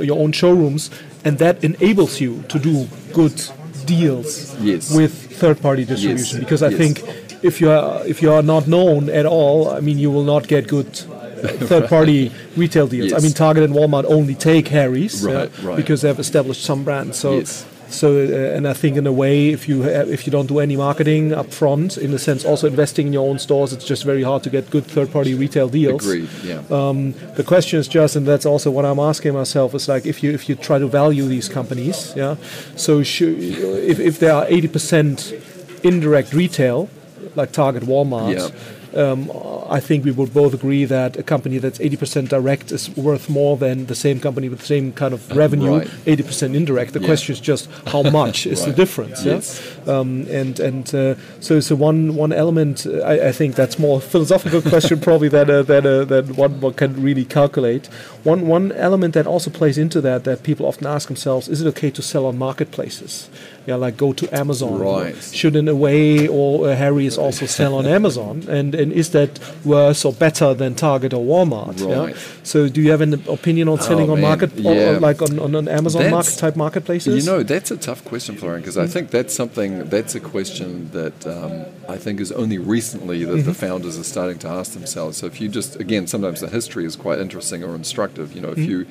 [0.00, 0.90] your own showrooms,
[1.24, 3.42] and that enables you to do good
[3.84, 4.94] deals Yes.
[4.94, 6.40] with third-party distribution.
[6.40, 6.78] Because I yes.
[6.80, 6.94] think
[7.42, 10.42] if you are if you are not known at all, I mean, you will not
[10.48, 13.12] get good uh, third-party retail deals.
[13.12, 15.76] I mean, Target and Walmart only take Harry's Right, uh, right.
[15.76, 17.18] because they have established some brands.
[17.18, 17.64] So Yes.
[17.90, 20.58] So, uh, and I think in a way, if you ha- if you don't do
[20.58, 24.04] any marketing up front, in the sense also investing in your own stores, it's just
[24.04, 26.06] very hard to get good third-party retail deals.
[26.06, 26.28] Agreed.
[26.44, 26.62] Yeah.
[26.70, 30.22] Um, the question is just, and that's also what I'm asking myself, is like if
[30.22, 32.36] you if you try to value these companies, yeah.
[32.76, 36.88] So if if there are 80% indirect retail,
[37.34, 38.34] like Target, Walmart.
[38.34, 39.02] Yeah.
[39.02, 39.30] Um,
[39.70, 43.56] I think we would both agree that a company that's 80% direct is worth more
[43.56, 45.88] than the same company with the same kind of revenue, Uh, right.
[46.06, 46.92] 80% indirect.
[46.92, 47.06] The Yeah.
[47.06, 49.24] question is just how much is the difference.
[49.24, 49.34] yeah?
[49.34, 49.60] Yes.
[49.86, 54.00] Um, and and uh, so so one one element uh, I, I think that's more
[54.00, 57.88] philosophical question probably than uh, than uh, than one one can really calculate.
[58.24, 61.66] One one element that also plays into that that people often ask themselves: Is it
[61.68, 63.28] okay to sell on marketplaces?
[63.66, 64.78] Yeah, like go to Amazon.
[64.78, 65.14] Right.
[65.32, 68.44] Should in a way or uh, Harry's also sell on Amazon?
[68.48, 71.80] And and is that worse or better than Target or Walmart?
[71.80, 71.98] Yeah.
[72.06, 72.16] Right.
[72.42, 75.54] So do you have an opinion on selling Oh, on market or like on, on
[75.54, 77.24] an Amazon That's- market type marketplaces?
[77.24, 80.90] You know, that's a tough question, Florian, because I think that's something, that's a question
[80.92, 85.16] that um, I think is only recently that the founders are starting to ask themselves.
[85.18, 88.32] So if you just, again, sometimes the history is quite interesting or instructive.
[88.34, 88.86] You know, if you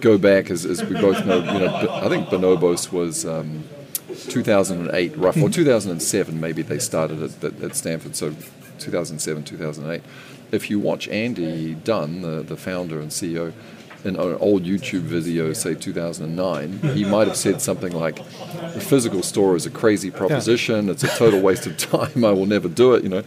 [0.00, 3.24] go back, as, as we both know, you know, I think Bonobos was.
[3.26, 3.64] Um,
[4.28, 8.14] 2008, roughly, or 2007, maybe they started at, at, at Stanford.
[8.14, 8.34] So
[8.82, 10.02] 2007, 2008.
[10.50, 13.52] If you watch Andy Dunn, the, the founder and CEO,
[14.04, 18.16] in an old YouTube video, say 2009, he might have said something like,
[18.74, 20.88] "The physical store is a crazy proposition.
[20.88, 22.24] It's a total waste of time.
[22.24, 23.22] I will never do it." You know,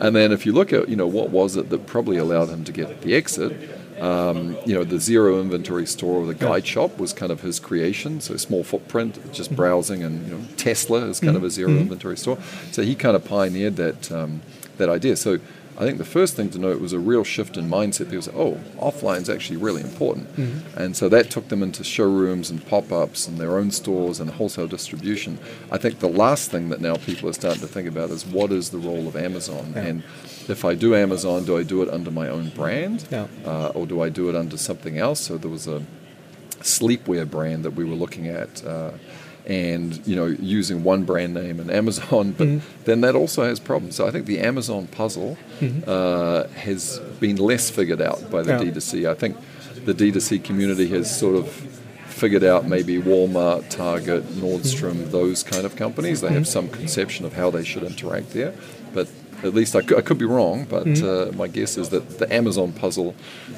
[0.00, 2.64] and then if you look at, you know, what was it that probably allowed him
[2.64, 3.52] to get the exit?
[4.00, 7.58] Um, you know, the zero inventory store or the guide shop was kind of his
[7.58, 8.20] creation.
[8.20, 12.18] So small footprint, just browsing, and you know, Tesla is kind of a 0 inventory
[12.18, 12.36] store.
[12.72, 14.42] So he kind of pioneered that um,
[14.78, 15.16] that idea.
[15.16, 15.38] So
[15.78, 18.06] I think the first thing to note was a real shift in mindset.
[18.08, 20.26] People said, "Oh, offline is actually really important,"
[20.74, 24.66] and so that took them into showrooms and pop-ups and their own stores and wholesale
[24.68, 25.38] distribution.
[25.70, 28.52] I think the last thing that now people are starting to think about is what
[28.52, 30.02] is the role of Amazon and
[30.48, 33.26] if I do Amazon, do I do it under my own brand, Yeah.
[33.44, 35.20] uh, or do I do it under something else?
[35.20, 35.82] So there was a
[36.62, 38.92] sleepwear brand that we were looking at, uh,
[39.46, 42.48] and you know, using one brand name and Amazon, but
[42.84, 43.94] then that also has problems.
[43.96, 45.38] So I think the Amazon puzzle
[45.86, 48.70] uh, has been less figured out by the Yeah.
[48.72, 49.08] D2C.
[49.08, 49.36] I think
[49.84, 51.48] the D2C community has sort of
[52.08, 56.22] figured out maybe Walmart, Target, Nordstrom, those kind of companies.
[56.22, 58.52] They have some conception of how they should interact there,
[58.94, 59.06] but
[59.44, 62.32] at least I could, I could be wrong, but uh, my guess is that the
[62.34, 63.14] Amazon puzzle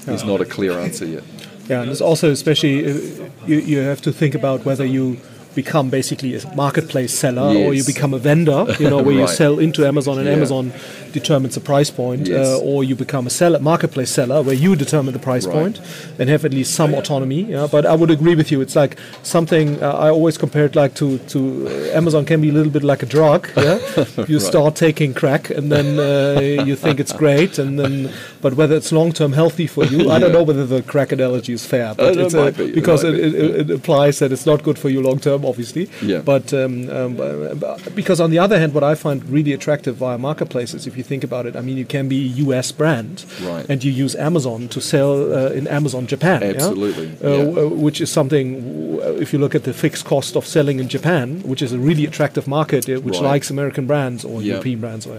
[0.08, 1.22] is not a clear answer yet.
[1.68, 5.18] Yeah, and it's also especially uh, you, you have to think about whether you
[5.54, 9.58] become basically a marketplace seller or you become a vendor, you know, where you sell
[9.58, 10.34] into Amazon and Yeah.
[10.34, 10.72] Amazon
[11.12, 12.46] determines the price point, Yes.
[12.46, 15.54] uh, or you become a seller, marketplace seller where you determine the price Right.
[15.54, 15.80] point
[16.18, 17.42] and have at least some autonomy.
[17.42, 18.60] Yeah, but I would agree with you.
[18.60, 22.50] It's like something uh, I always compare it like to to uh, Amazon can be
[22.50, 23.48] a little bit like a drug.
[23.56, 23.78] Yeah,
[24.28, 28.10] you start taking crack and then uh, you think it's great, and then
[28.42, 31.52] but whether it's long term healthy for you, I don't know whether the crack analogy
[31.52, 34.46] is fair, but it it's a, be, because it, be, it, it implies that it's
[34.46, 35.88] not good for you long term, obviously.
[36.02, 36.20] Yeah.
[36.20, 40.18] But um, um, uh, because on the other hand, what I find really attractive via
[40.18, 42.72] marketplaces, if you think about it, I mean, you can be a U.S.
[42.72, 43.66] brand, Right.
[43.68, 46.48] and you use Amazon to sell uh, in Amazon Japan, yeah?
[46.54, 47.44] Absolutely, Uh, yeah.
[47.44, 48.46] w- which is something.
[48.54, 51.78] w- If you look at the fixed cost of selling in Japan, which is a
[51.78, 53.32] really attractive market, uh, which Right.
[53.32, 54.52] likes American brands or Yeah.
[54.52, 55.18] European brands, or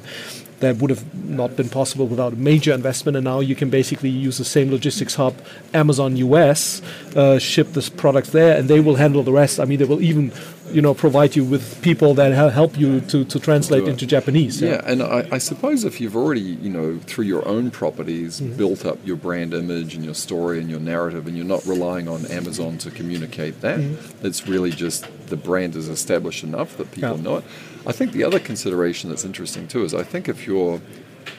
[0.60, 3.16] that would have not been possible without a major investment.
[3.18, 5.36] And now you can basically use the same logistics hub,
[5.74, 6.82] Amazon US,
[7.16, 9.60] uh, ship this product there, and they will handle the rest.
[9.60, 10.32] I mean, they will even,
[10.72, 14.62] you know, provide you with people that help you to, to translate into Japanese.
[14.62, 18.58] Yeah, and I, I suppose if you've already, you know, through your own properties, Mm-hmm.
[18.58, 22.08] built up your brand image and your story and your narrative, and you're not relying
[22.08, 24.26] on Amazon to communicate that, Mm-hmm.
[24.26, 27.22] it's really just the brand is established enough that people Yeah.
[27.24, 27.44] know it.
[27.86, 30.82] I think the other consideration that's interesting too is I think if you're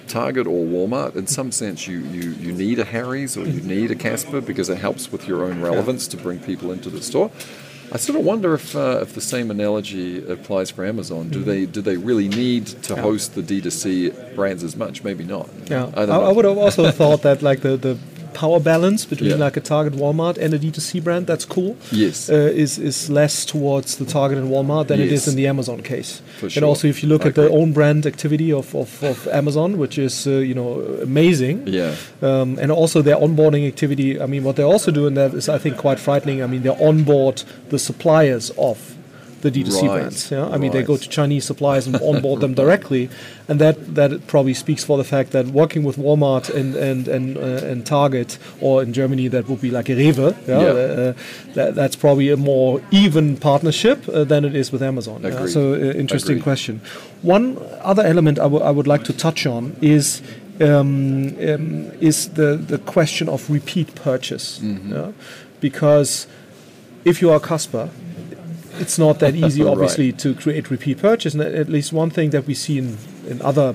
[0.09, 3.91] Target or Walmart, in some sense, you, you, you need a Harry's or you need
[3.91, 7.31] a Casper because it helps with your own relevance to bring people into the store.
[7.93, 11.29] I sort of wonder if uh, if the same analogy applies for Amazon.
[11.29, 15.03] Do they do they really need to host the D2C brands as much?
[15.03, 15.49] Maybe not.
[15.67, 16.19] Yeah, I I.
[16.29, 17.99] I would have also thought that like the, the
[18.35, 19.37] power balance between Yeah.
[19.47, 21.77] like a Target, Walmart, and a D2C brand that's cool.
[21.93, 22.31] Yes.
[22.31, 25.81] uh, is is less towards the Target and Walmart than it is in the Amazon
[25.83, 26.23] case.
[26.39, 29.27] For And also, if you look I at the own brand activity of, of, of
[29.29, 31.67] Amazon, which is uh, you know amazing.
[31.67, 31.95] Yeah.
[32.23, 34.21] Um, and also their onboarding activity.
[34.21, 36.43] I mean, what they're also do in that is, I think, quite frightening.
[36.43, 38.77] I mean, they onboard the suppliers of
[39.43, 40.31] the D2C Right, brands.
[40.31, 43.09] Yeah, I mean they go to Chinese suppliers and onboard them directly,
[43.49, 47.37] and that that probably speaks for the fact that working with Walmart and and and,
[47.37, 50.35] uh, and Target, or in Germany that would be like a Rewe.
[50.47, 50.69] Yeah, Yeah.
[50.71, 51.13] Uh,
[51.55, 55.23] that, that's probably a more even partnership uh, than it is with Amazon.
[55.23, 55.47] yeah.
[55.47, 56.43] So uh, interesting Agreed.
[56.45, 56.81] question.
[57.23, 60.23] One other element I wou- I would like to touch on is.
[60.63, 64.93] Um, um, is the, the question of repeat purchase, Mm-hmm.
[64.93, 65.13] yeah?
[65.61, 66.27] because
[67.05, 67.89] if you are Casper,
[68.81, 69.71] it's not that easy, Right.
[69.73, 71.35] obviously, to create repeat purchase.
[71.35, 72.97] And at least one thing that we see in,
[73.29, 73.75] in other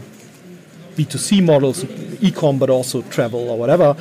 [0.96, 1.84] B2C models,
[2.22, 3.96] e-com, but also travel or whatever,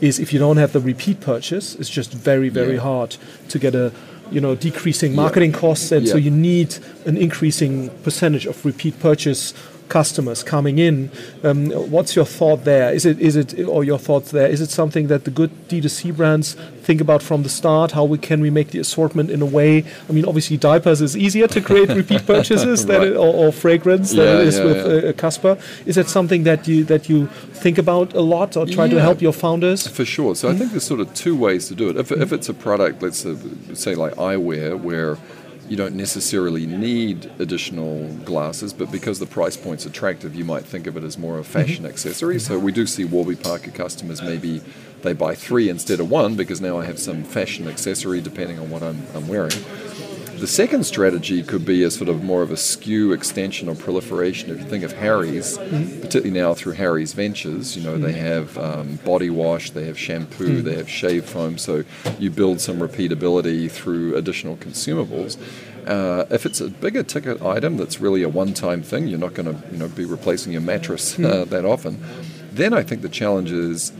[0.00, 2.80] is if you don't have the repeat purchase, it's just very, very Yeah.
[2.80, 3.16] hard
[3.48, 3.92] to get a
[4.30, 9.52] you know decreasing marketing costs, and so you need an increasing percentage of repeat purchase
[9.88, 11.10] customers coming in.
[11.42, 12.92] Um, what's your thought there?
[12.92, 14.48] Is it is it or your thoughts there?
[14.48, 17.92] Is it something that the good D2C brands think about from the start?
[17.92, 19.84] How we can we make the assortment in a way?
[20.08, 24.12] I mean, obviously diapers is easier to create repeat purchases than it, or, or fragrance
[24.12, 25.10] than it is yeah, with yeah.
[25.10, 25.58] uh, Casper.
[25.86, 27.26] Is that something that you that you
[27.64, 29.86] think about a lot or try to help your founders?
[29.86, 30.34] For sure.
[30.34, 31.96] So I think there's sort of two ways to do it.
[31.96, 33.36] If, if it's a product, let's uh,
[33.74, 35.16] say like eyewear, where
[35.68, 40.86] you don't necessarily need additional glasses, but because the price point's attractive, you might think
[40.86, 41.66] of it as more of a mm-hmm.
[41.66, 42.38] fashion accessory.
[42.38, 44.60] So we do see Warby Parker customers maybe
[45.02, 48.70] they buy three instead of one because now I have some fashion accessory depending on
[48.70, 49.52] what I'm, I'm wearing.
[50.38, 54.50] The second strategy could be a sort of more of a SKU extension or proliferation.
[54.50, 58.96] If you think of Harry's, particularly now through Harry's Ventures, you know, they have um,
[59.04, 61.84] body wash, they have shampoo, they have shave foam, so
[62.18, 65.38] you build some repeatability through additional consumables.
[65.86, 69.46] Uh, if it's a bigger ticket item that's really a one-time thing, you're not going
[69.54, 72.02] to you know be replacing your mattress uh, that often.
[72.52, 73.92] Then I think the challenge is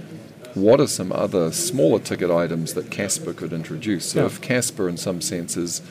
[0.54, 4.10] what are some other smaller ticket items that Casper could introduce?
[4.12, 4.26] So Yeah.
[4.26, 5.82] if Casper, in some senses,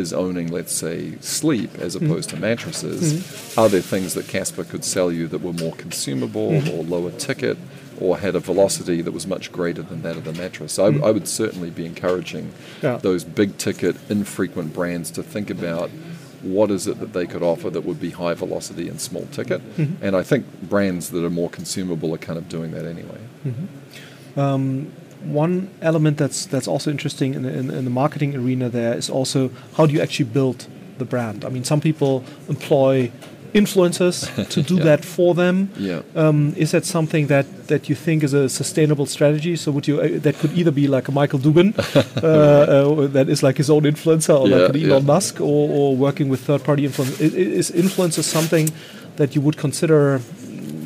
[0.00, 2.06] is owning, let's say, sleep as Mm-hmm.
[2.06, 3.02] opposed to mattresses,
[3.56, 6.70] are there things that Casper could sell you that were more consumable Mm-hmm.
[6.74, 7.56] or lower ticket?
[8.00, 10.72] Or had a velocity that was much greater than that of the mattress.
[10.72, 12.46] So I, I would certainly be encouraging.
[12.82, 12.96] Yeah.
[12.96, 15.90] those big ticket, infrequent brands to think about
[16.40, 19.60] what is it that they could offer that would be high velocity and small ticket.
[19.76, 20.02] Mm-hmm.
[20.02, 23.20] And I think brands that are more consumable are kind of doing that anyway.
[25.24, 29.10] One element that's that's also interesting in the, in, in the marketing arena there is
[29.10, 30.66] also how do you actually build
[30.98, 31.44] the brand?
[31.44, 33.10] I mean, some people employ
[33.54, 34.84] influencers to do Yeah.
[34.84, 35.68] that for them.
[35.78, 36.02] Yeah.
[36.14, 39.56] Um, is that something that, that you think is a sustainable strategy?
[39.56, 41.74] So would you uh, that could either be like a Michael Dubin,
[42.22, 45.06] uh, uh, that is like his own influencer, or Yeah, like an Elon.
[45.06, 47.20] Musk, or, or working with third party influencers?
[47.20, 48.70] Is, is influencer something
[49.16, 50.20] that you would consider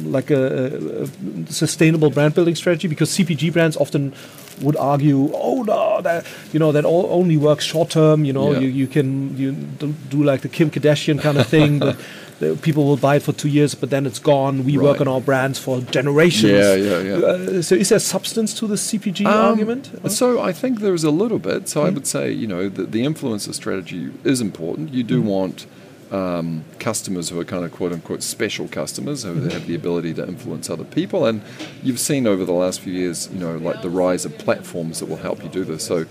[0.05, 2.88] like a, a, sustainable brand building strategy?
[2.88, 4.14] Because CPG brands often
[4.61, 8.25] would argue, oh no, that you know that all, only works short term.
[8.25, 8.61] You know, Yeah.
[8.61, 11.97] you, you can you do, do like the Kim Kardashian kind of thing, but
[12.62, 14.64] people will buy it for two years, but then it's gone.
[14.64, 16.53] We work on our brands for generations.
[16.53, 17.27] Yeah, yeah, yeah.
[17.27, 19.90] Uh, so is there substance to the CPG Um, argument?
[20.11, 21.69] So I think there is a little bit.
[21.69, 24.93] So I would say, you know, the, the influencer strategy is important.
[24.93, 25.67] You do want
[26.12, 30.27] um, customers who are kind of quote unquote special customers who have the ability to
[30.27, 31.27] influence other people.
[31.27, 31.43] And
[31.83, 35.07] you've seen over the last few years, you know, like the rise of platforms that
[35.07, 35.85] will help you do this.
[35.85, 36.07] So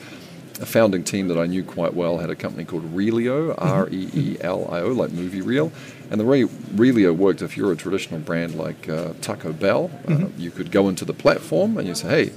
[0.61, 4.09] a founding team that I knew quite well had a company called Reelio, R E
[4.13, 5.71] E L I O, like movie reel.
[6.11, 10.27] And the way Reelio worked, if you're a traditional brand like uh, Taco Bell, uh,
[10.37, 12.33] you could go into the platform and you say, hey,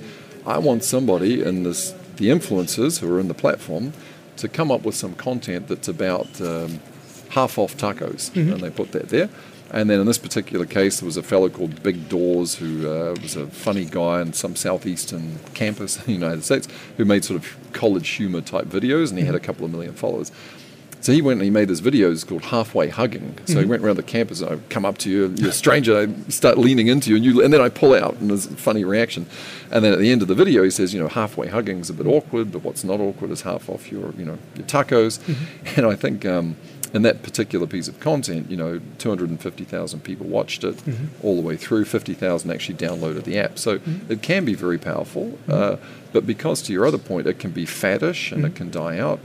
[0.46, 3.92] I want somebody in this, the influencers who are in the platform
[4.36, 6.80] to come up with some content that's about um,
[7.30, 8.34] half off tacos.
[8.52, 9.28] And they put that there.
[9.72, 13.16] And then in this particular case, there was a fellow called Big Doors who uh,
[13.20, 17.40] was a funny guy on some southeastern campus in the United States who made sort
[17.42, 20.30] of college humor type videos, and he had a couple of million followers.
[21.00, 23.38] So he went and he made his videos called Halfway Hugging.
[23.44, 25.96] So he went around the campus and I come up to you, you're a stranger,
[25.98, 28.56] I start leaning into you, and you, and then I pull out, and there's a
[28.56, 29.26] funny reaction.
[29.70, 31.90] And then at the end of the video, he says, you know, halfway hugging is
[31.90, 35.20] a bit awkward, but what's not awkward is half off your, you know, your tacos.
[35.76, 36.56] And I think um,
[36.94, 41.06] in that particular piece of content, you know, 250,000 people watched it mm-hmm.
[41.26, 43.58] all the way through, 50,000 actually downloaded the app.
[43.58, 44.12] So mm-hmm.
[44.12, 45.52] it can be very powerful, mm-hmm.
[45.52, 45.76] uh,
[46.12, 49.20] but because to your other point, it can be faddish and it can die out.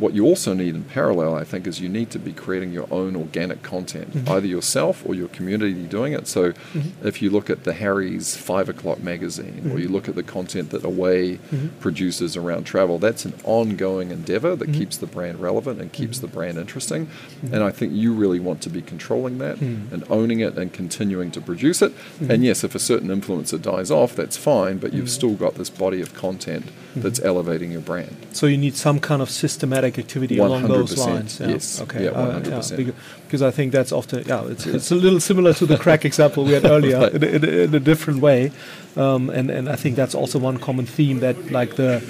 [0.00, 2.88] What you also need in parallel, I think, is you need to be creating your
[2.90, 4.32] own organic content, mm-hmm.
[4.32, 6.26] either yourself or your community doing it.
[6.26, 7.06] So, mm-hmm.
[7.06, 9.94] if you look at the Harry's Five O'clock magazine, or you mm-hmm.
[9.94, 11.38] look at the content that Away
[11.80, 16.26] produces around travel, that's an ongoing endeavor that keeps the brand relevant and keeps the
[16.26, 17.08] brand interesting.
[17.52, 21.30] And I think you really want to be controlling that and owning it and continuing
[21.32, 21.92] to produce it.
[22.20, 25.68] And yes, if a certain influencer dies off, that's fine, but you've still got this
[25.68, 28.16] body of content that's elevating your brand.
[28.32, 31.40] So you need some kind of systematic activity along those lines.
[31.40, 31.48] Yeah.
[31.48, 31.80] yes.
[31.80, 32.04] Okay.
[32.04, 32.94] Yeah, Uh, 100%.
[33.26, 36.44] because, I think that's often yeah, it's, it's a little similar to the crack example
[36.44, 37.14] we had earlier Right.
[37.14, 38.50] in, a- in, a- in a different way,
[38.96, 42.00] um, and and I think that's also one common theme that like the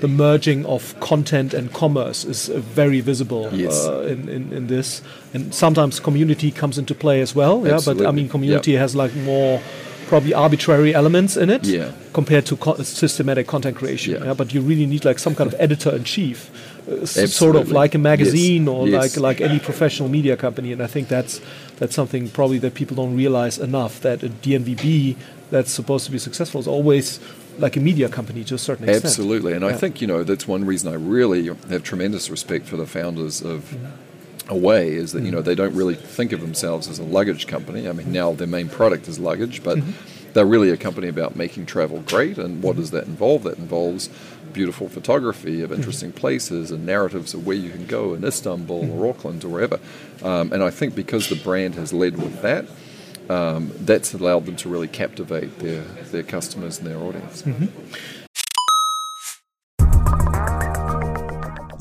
[0.00, 3.86] the merging of content and commerce is uh, very visible Yes.
[3.86, 5.02] uh, in, in, in this,
[5.34, 7.66] and sometimes community comes into play as well.
[7.66, 9.60] Yeah, but I mean community has like more
[10.08, 11.90] probably arbitrary elements in it Yeah.
[12.12, 14.14] compared to co- systematic content creation.
[14.14, 14.24] Yeah.
[14.26, 14.34] Yeah.
[14.34, 16.50] but you really need like some kind of editor in chief,
[16.88, 18.74] uh, sort of like a magazine Yes.
[18.74, 19.00] or Yes.
[19.02, 20.72] like like any professional media company.
[20.72, 21.40] And I think that's
[21.78, 24.00] that's something probably that people don't realize enough.
[24.00, 25.16] That a DNVB
[25.50, 27.20] that's supposed to be successful is always
[27.58, 29.04] like a media company to a certain extent.
[29.04, 32.76] Absolutely, and I think you know that's one reason I really have tremendous respect for
[32.76, 33.60] the founders of
[34.48, 35.46] Away is that you know mm-hmm.
[35.46, 37.88] they don't really think of themselves as a luggage company.
[37.88, 40.32] I mean, now their main product is luggage, but mm-hmm.
[40.34, 42.36] they're really a company about making travel great.
[42.36, 43.44] And what does that involve?
[43.44, 44.10] That involves
[44.52, 45.80] beautiful photography of mm-hmm.
[45.80, 49.80] interesting places and narratives of where you can go in Istanbul or Auckland or wherever.
[50.22, 52.66] Um, and I think because the brand has led with that.
[53.28, 57.42] Um, that's allowed them to really captivate their, their customers and their audience.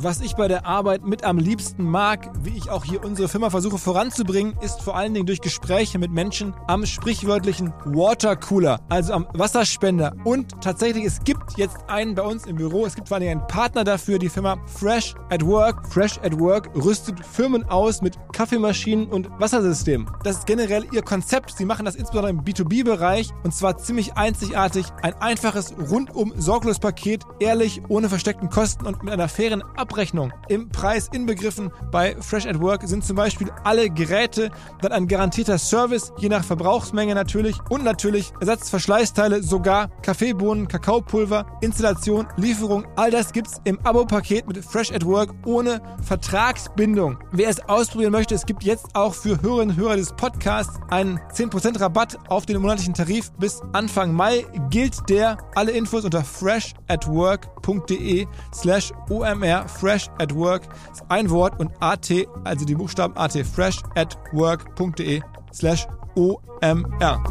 [0.04, 3.50] Was ich bei der Arbeit mit am liebsten mag, wie ich auch hier unsere Firma
[3.50, 9.28] versuche voranzubringen, ist vor allen Dingen durch Gespräche mit Menschen am sprichwörtlichen Watercooler, also am
[9.34, 10.14] Wasserspender.
[10.26, 13.40] Und tatsächlich, es gibt jetzt einen bei uns im Büro, es gibt vor allen Dingen
[13.40, 15.88] einen Partner dafür, die Firma Fresh at Work.
[15.88, 20.10] Fresh at Work rüstet Firmen aus mit Kaffeemaschinen und Wassersystemen.
[20.26, 21.56] Das ist generell ihr Konzept.
[21.58, 24.88] Sie machen das insbesondere im B2B-Bereich und zwar ziemlich einzigartig.
[25.02, 29.64] Ein einfaches rundum sorglos Paket, ehrlich, ohne versteckten Kosten und mit einer fairen
[29.94, 30.34] Abrechnung.
[30.48, 34.50] Im Preis inbegriffen bei Fresh at Work sind zum Beispiel alle Geräte,
[34.82, 42.28] dann ein garantierter Service, je nach Verbrauchsmenge natürlich und natürlich Ersatzverschleißteile, sogar Kaffeebohnen, Kakaopulver, Installation,
[42.38, 42.88] Lieferung.
[42.96, 47.20] All das gibt's im Abo-Paket mit Fresh at Work ohne Vertragsbindung.
[47.32, 51.20] Wer es ausprobieren möchte, es gibt jetzt auch für Hörerinnen und Hörer des Podcasts einen
[51.32, 54.44] 10% Rabatt auf den monatlichen Tarif bis Anfang Mai.
[54.72, 60.64] Gilt der alle Infos unter freshatwork.de slash omr fresh at work
[60.94, 62.10] ist ein Wort und at,
[62.46, 65.22] also die Buchstaben at fresh at work.de
[65.52, 67.22] slash omr.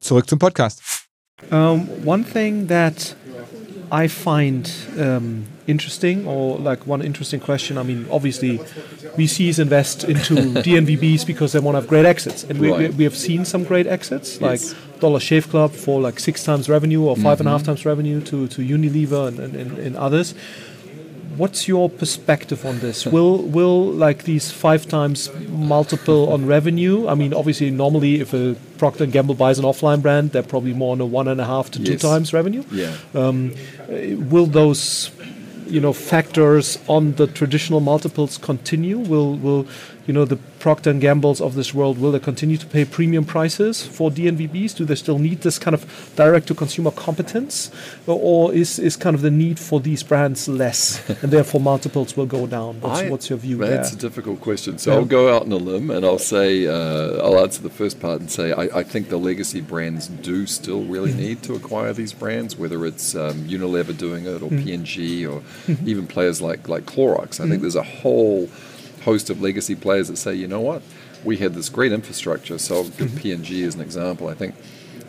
[0.00, 0.82] Zurück zum Podcast.
[1.50, 3.16] Um, one thing that
[3.90, 7.76] I find um, interesting, or like one interesting question.
[7.78, 8.58] I mean, obviously,
[9.18, 10.34] VCs invest into
[10.66, 12.94] DNVBs because they want to have great exits, and we, we, Right.
[12.94, 14.74] we have seen some great exits, like Yes.
[14.74, 15.00] Mm-hmm.
[15.00, 18.20] Dollar Shave Club for like six times revenue or five and a half times revenue
[18.22, 20.34] to, to Unilever and, and, and, and others.
[21.36, 23.04] What's your perspective on this?
[23.14, 27.06] Will will like these five times multiple on revenue?
[27.08, 30.72] I mean, obviously, normally if a Procter and Gamble buys an offline brand, they're probably
[30.72, 32.64] more on a one and a half to two times revenue.
[32.72, 32.96] Yeah.
[33.14, 33.52] Um,
[34.30, 35.10] will those,
[35.66, 38.98] you know, factors on the traditional multiples continue?
[38.98, 39.66] Will will
[40.06, 41.98] you know the Procter and Gambles of this world?
[41.98, 44.76] Will they continue to pay premium prices for DNVBs?
[44.76, 47.70] Do they still need this kind of direct to consumer competence,
[48.06, 52.26] or, is is kind of the need for these brands less, and therefore multiples will
[52.26, 52.80] go down?
[52.80, 53.98] What's, I- what's your view That's there?
[53.98, 54.78] a difficult question.
[54.78, 54.98] So Yeah.
[54.98, 58.20] I'll go out on a limb and I'll say uh, I'll answer the first part
[58.20, 61.20] and say I, I think the legacy brands do still really Mm-hmm.
[61.20, 64.64] need to acquire these brands, whether it's um, Unilever doing it or Mm-hmm.
[64.64, 65.42] P&G or
[65.84, 67.40] even players like like Clorox.
[67.40, 68.48] I think there's a whole
[69.06, 70.82] host of legacy players that say, you know what,
[71.24, 72.58] we had this great infrastructure.
[72.58, 73.42] So I'll give Mm-hmm.
[73.42, 74.28] P&G as an example.
[74.28, 74.54] I think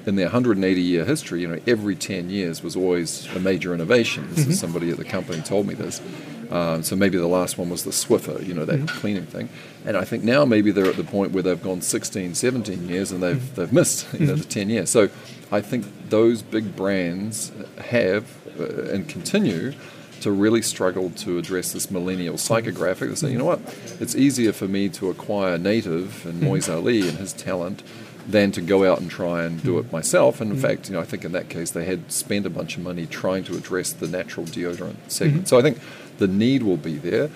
[0.05, 4.27] in their 180 year history, you know, every 10 years was always a major innovation.
[4.29, 4.51] This Mm-hmm.
[4.51, 6.01] is somebody at the company told me this.
[6.49, 8.99] Um, so maybe the last one was the Swiffer, you know, that Mm-hmm.
[8.99, 9.49] cleaning thing.
[9.85, 13.11] And I think now maybe they're at the point where they've gone 16, 17 years
[13.11, 14.89] and they've, they've missed, you know, the 10 years.
[14.89, 15.09] So
[15.51, 17.51] I think those big brands
[17.95, 18.23] have
[18.59, 19.73] uh, and continue
[20.21, 23.09] to really struggle to address this millennial psychographic.
[23.09, 23.59] They say, you know what,
[23.99, 26.47] it's easier for me to acquire Native and hmm.
[26.47, 27.83] Moiz Ali and his talent
[28.27, 29.79] than to go out and try and do hmm.
[29.79, 30.41] it myself.
[30.41, 30.61] And in hmm.
[30.61, 33.05] fact, you know, I think in that case they had spent a bunch of money
[33.05, 35.47] trying to address the natural deodorant segment.
[35.47, 35.79] So I think
[36.17, 37.29] the need will be there.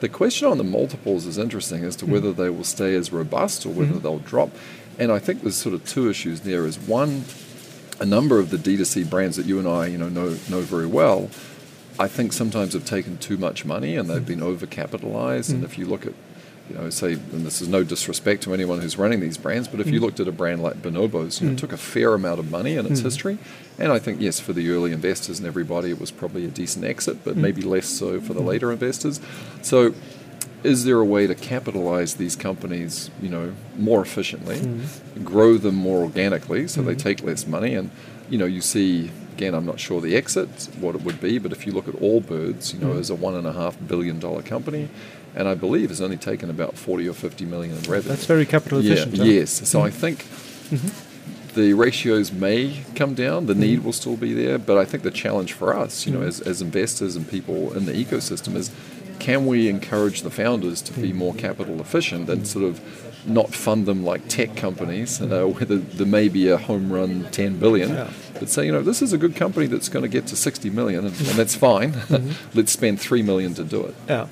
[0.00, 3.64] The question on the multiples is interesting as to whether they will stay as robust
[3.64, 4.50] or whether they'll drop.
[4.98, 6.66] And I think there's sort of two issues there.
[6.66, 7.24] Is one,
[8.00, 10.86] a number of the D2C brands that you and I, you know, know know very
[10.86, 11.30] well,
[11.98, 15.50] I think sometimes have taken too much money and they've been overcapitalized.
[15.50, 15.64] And mm.
[15.64, 16.12] if you look at,
[16.68, 19.80] you know, say, and this is no disrespect to anyone who's running these brands, but
[19.80, 20.02] if you mm.
[20.02, 22.76] looked at a brand like Bonobos, you know, it took a fair amount of money
[22.76, 23.38] in its history.
[23.78, 26.84] And I think, yes, for the early investors and everybody, it was probably a decent
[26.84, 29.20] exit, but maybe less so for the later investors.
[29.62, 29.94] So,
[30.62, 34.60] is there a way to capitalize these companies, you know, more efficiently,
[35.22, 37.90] grow them more organically, so they take less money, and
[38.28, 40.48] you know, you see again, I'm not sure the exit
[40.80, 43.00] what it would be, but if you look at Allbirds, you know, Mm.
[43.00, 44.88] as a one and a half billion dollar company,
[45.34, 48.08] and I believe has only taken about 40 or 50 million in revenue.
[48.16, 49.18] That's very capital Yeah, efficient.
[49.18, 49.24] huh?
[49.24, 49.32] Mm-hmm.
[49.32, 49.68] yes.
[49.68, 50.24] So I think
[51.54, 53.60] the ratios may come down, the Mm-hmm.
[53.62, 56.40] need will still be there, but I think the challenge for us, you know, as,
[56.40, 58.70] as investors and people in the ecosystem is
[59.18, 62.80] can we encourage the founders to be more capital efficient and sort of
[63.26, 67.26] not fund them like tech companies, uh, where there, there may be a home run
[67.32, 68.10] 10 billion, Yeah.
[68.38, 70.70] but say, you know, this is a good company that's going to get to 60
[70.70, 71.92] million, and, and that's fine.
[71.92, 72.30] Mm-hmm.
[72.58, 73.94] Let's spend 3 million to do it.
[74.08, 74.26] Yeah.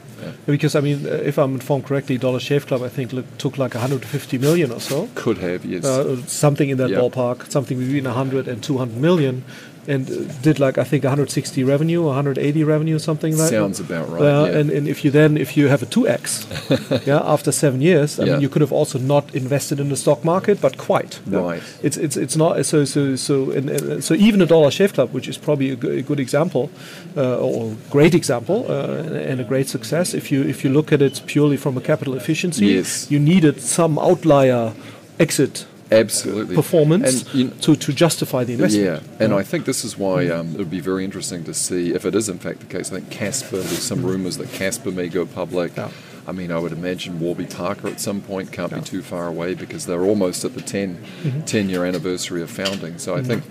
[0.47, 3.75] Because I mean, if I'm informed correctly, Dollar Shave Club I think look, took like
[3.75, 5.85] 150 million or so, Could have, yes.
[5.85, 6.99] uh, something in that Yeah.
[6.99, 9.43] ballpark, something between 100 and 200 million,
[9.89, 13.51] and uh, did like I think 160 revenue, 180 revenue, something like.
[13.51, 14.23] Sounds about right.
[14.23, 14.59] Uh, yeah.
[14.61, 18.25] and, and if you then if you have a 2x yeah after seven years I
[18.25, 18.33] Yeah.
[18.33, 21.41] mean you could have also not invested in the stock market but quite yeah.
[21.41, 21.63] Right.
[21.83, 25.09] it's it's it's not so so so and, and so even a dollar shave club
[25.15, 26.69] which is probably a, good- a good example
[27.17, 30.93] uh, or great example uh, and, and a great success if you if you look
[30.93, 33.11] at it purely from a capital efficiency Yes.
[33.11, 34.73] you needed some outlier
[35.19, 36.55] exit Absolutely.
[36.55, 38.85] performance And you- to, to justify the investment
[39.19, 41.95] Yeah, and I think this is why um, it would be very interesting to see
[41.95, 42.91] if it is in fact the case.
[42.93, 45.77] I think Casper, there's some rumours that Casper may go public.
[45.77, 45.91] Yeah.
[46.27, 48.79] I mean, I would imagine Warby Parker at some point can't Yeah.
[48.79, 51.41] be too far away because they're almost at the 10, Mm-hmm.
[51.43, 52.97] 10 year anniversary of founding.
[52.99, 53.45] So I think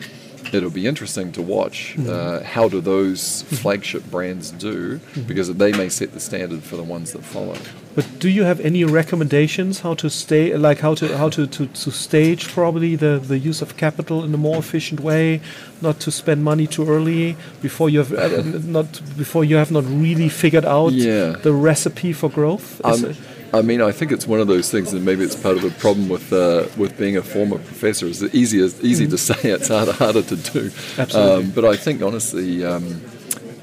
[0.52, 2.10] it'll be interesting to watch Mm-hmm.
[2.10, 6.84] uh, how do those flagship brands do because they may set the standard for the
[6.84, 7.58] ones that follow.
[7.96, 11.68] But do you have any recommendations how to stay, like how to how to, to,
[11.68, 15.42] to stage probably the, the use of capital in a more efficient way,
[15.82, 18.88] not to spend money too early before you have uh, not
[19.18, 21.36] before you have not really figured out Yeah.
[21.44, 22.82] the recipe for growth?
[22.86, 23.18] Is Um, it-
[23.54, 25.70] I mean, I think it's one of those things, and maybe it's part of the
[25.70, 28.08] problem with uh, with being a former professor.
[28.08, 30.72] Is it easy easy to say, it's harder harder to do.
[30.98, 31.20] Absolutely.
[31.20, 33.04] Um, but I think honestly, um,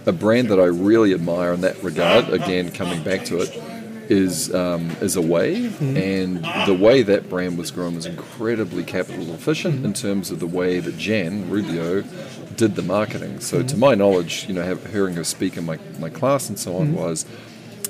[0.07, 3.51] a brand that I really admire in that regard, again coming back to it,
[4.09, 9.84] is um, is Away, and the way that brand was grown was incredibly capital efficient
[9.84, 12.03] in terms of the way that Jen Rubio
[12.57, 13.41] did the marketing.
[13.41, 16.59] So to my knowledge, you know, have, hearing her speak in my, my class and
[16.59, 17.24] so on was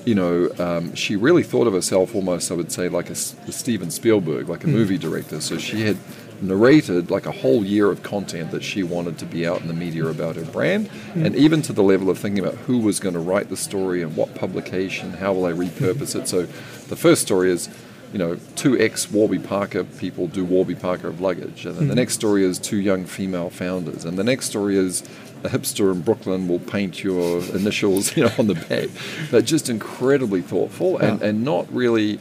[0.05, 3.91] you know, um, she really thought of herself almost, I would say, like a Steven
[3.91, 4.73] Spielberg, like a hmm.
[4.73, 5.41] movie director.
[5.41, 5.97] So she had
[6.43, 9.75] narrated like a whole year of content that she wanted to be out in the
[9.75, 11.27] media about her brand, hmm.
[11.27, 14.03] and even to the level of thinking about who was going to write the story
[14.03, 16.29] and what publication, how will I repurpose it.
[16.29, 17.69] So the first story is,
[18.13, 21.95] you know, two ex Warby Parker people do Warby Parker of luggage, and then the
[21.95, 21.99] hmm.
[21.99, 25.03] next story is two young female founders, and the next story is
[25.45, 28.91] a hipster in Brooklyn will paint your initials, you know, on the bag.
[29.30, 32.20] But just incredibly thoughtful and, and not really.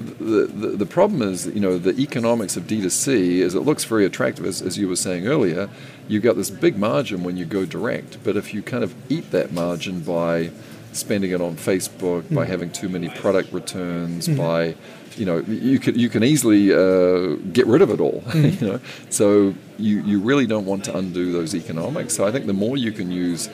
[0.00, 4.04] The, the, the problem is, you know, the economics of D2C is it looks very
[4.04, 5.70] attractive, as, as you were saying earlier.
[6.08, 9.30] You've got this big margin when you go direct, but if you kind of eat
[9.30, 10.50] that margin by
[10.92, 12.50] spending it on Facebook, by hmm.
[12.50, 14.36] having too many product returns, hmm.
[14.36, 14.74] by
[15.16, 18.22] you know, you could you can easily uh, get rid of it all.
[18.34, 18.62] you mm.
[18.62, 22.14] know, so you you really don't want to undo those economics.
[22.14, 23.48] So I think the more you can use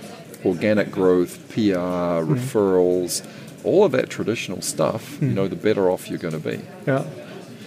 [0.44, 2.26] organic growth, PR, mm.
[2.26, 3.26] referrals,
[3.64, 5.34] all of that traditional stuff, you mm.
[5.34, 6.60] know, the better off you're going to be.
[6.86, 7.04] Yeah.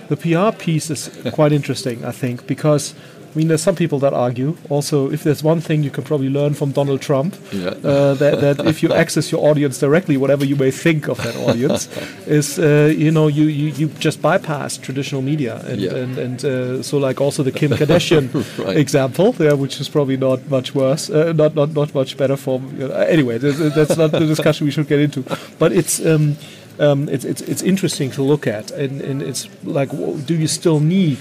[0.10, 2.94] The PR piece is quite interesting, I think, because
[3.34, 4.56] I mean, there's some people that argue.
[4.70, 7.70] Also, if there's one thing you can probably learn from Donald Trump, Yeah.
[7.84, 11.36] uh, that, that if you access your audience directly, whatever you may think of that
[11.38, 11.88] audience,
[12.28, 15.96] is uh, you know you, you, you just bypass traditional media, and Yeah.
[15.96, 18.30] and, and uh, so like also the Kim Kardashian
[18.66, 18.78] Right.
[18.78, 22.62] example, yeah, which is probably not much worse, uh, not not not much better for.
[22.78, 25.24] You know, anyway, that's, that's not the discussion we should get into,
[25.60, 26.00] but it's.
[26.06, 26.36] Um,
[26.80, 29.92] um, it's, it's, it's interesting to look at, and, and it's like,
[30.26, 31.20] do you still need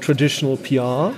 [0.00, 1.16] traditional PR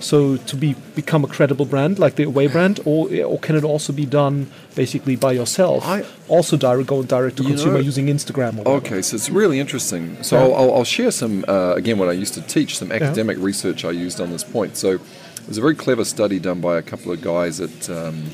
[0.00, 3.64] so to be become a credible brand like the Away brand, or or can it
[3.64, 5.84] also be done basically by yourself?
[5.86, 8.54] I- also direct going direct to consumer know- using Instagram.
[8.56, 8.76] Whatever.
[8.76, 10.16] Okay, so it's really interesting.
[10.22, 10.54] So Yeah.
[10.56, 13.90] I'll, I'll, share some, uh, again, what I used to teach, some academic research I
[13.92, 14.76] used on this point.
[14.76, 14.98] So
[15.44, 18.24] there's a very clever study done by a couple of guys at, um,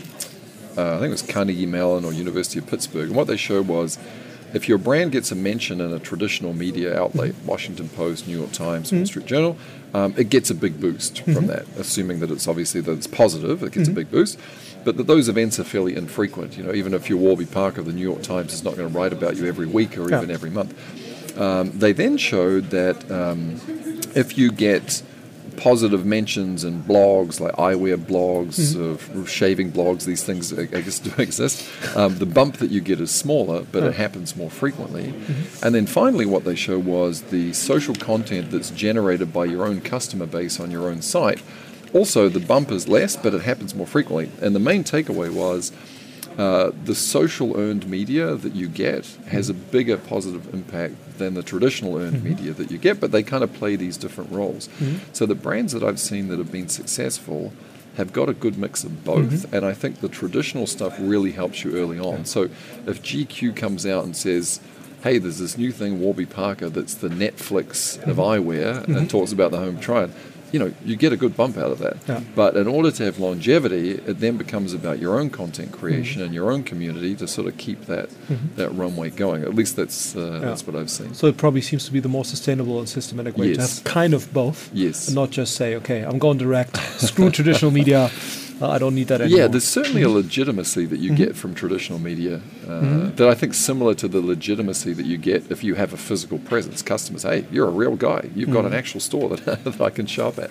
[0.77, 3.09] uh, I think it was Carnegie Mellon or University of Pittsburgh.
[3.09, 3.99] And what they showed was
[4.55, 8.53] if your brand gets a mention in a traditional media outlet, Washington Post, New York
[8.53, 9.57] Times, Wall Street Journal,
[9.95, 13.63] um, it gets a big boost from that, assuming that it's obviously that it's positive,
[13.63, 14.39] it gets a big boost.
[14.85, 16.57] But that those events are fairly infrequent.
[16.57, 18.99] You know, even if you're Warby Parker, the New York Times is not going to
[18.99, 20.19] write about you every week or Yeah.
[20.19, 20.75] even every month.
[21.39, 23.61] Um, they then showed that um,
[24.15, 25.03] if you get
[25.57, 31.13] positive mentions in blogs like eyewear blogs, of shaving blogs, these things I guess do
[31.21, 31.69] exist.
[31.97, 35.15] Um, the bump that you get is smaller, but it happens more frequently.
[35.63, 39.81] And then finally, what they show was the social content that's generated by your own
[39.81, 41.43] customer base on your own site
[41.95, 44.31] also, the bump is less, but it happens more frequently.
[44.41, 45.73] And the main takeaway was
[46.39, 51.43] uh, the social earned media that you get has a bigger positive impact than the
[51.43, 52.29] traditional earned Mm-hmm.
[52.29, 54.69] media that you get, but they kind of play these different roles.
[55.13, 57.53] So the brands that I've seen that have been successful
[57.97, 59.55] have got a good mix of both, Mm-hmm.
[59.55, 62.25] and I think the traditional stuff really helps you early on.
[62.25, 62.45] So
[62.87, 64.61] if GQ comes out and says,
[65.05, 68.21] hey, there's this new thing, Warby Parker, that's the Netflix of Mm-hmm.
[68.49, 70.11] eyewear, and talks about the home trial.
[70.53, 71.97] You know, you get a good bump out of that.
[72.07, 72.21] Yeah.
[72.35, 76.23] But in order to have longevity, it then becomes about your own content creation Mm-hmm.
[76.27, 78.11] and your own community to sort of keep that
[78.57, 79.43] that runway going.
[79.45, 81.15] At least that's uh, that's what I've seen.
[81.15, 84.13] So it probably seems to be the more sustainable and systematic way to have kind
[84.15, 84.71] of both.
[84.73, 85.09] Yes.
[85.09, 88.11] And not just say, okay, I'm going direct, screw traditional media.
[88.63, 89.39] uh, I don't need that anymore.
[89.41, 90.17] Yeah, there's certainly a Mm-hmm.
[90.17, 94.93] legitimacy that you get from traditional media uh, that I think similar to the legitimacy
[94.99, 96.83] that you get if you have a physical presence.
[96.83, 98.31] Customers, hey, you're a real guy.
[98.37, 98.67] You've got Mm-hmm.
[98.73, 100.51] an actual store that, that I can shop at.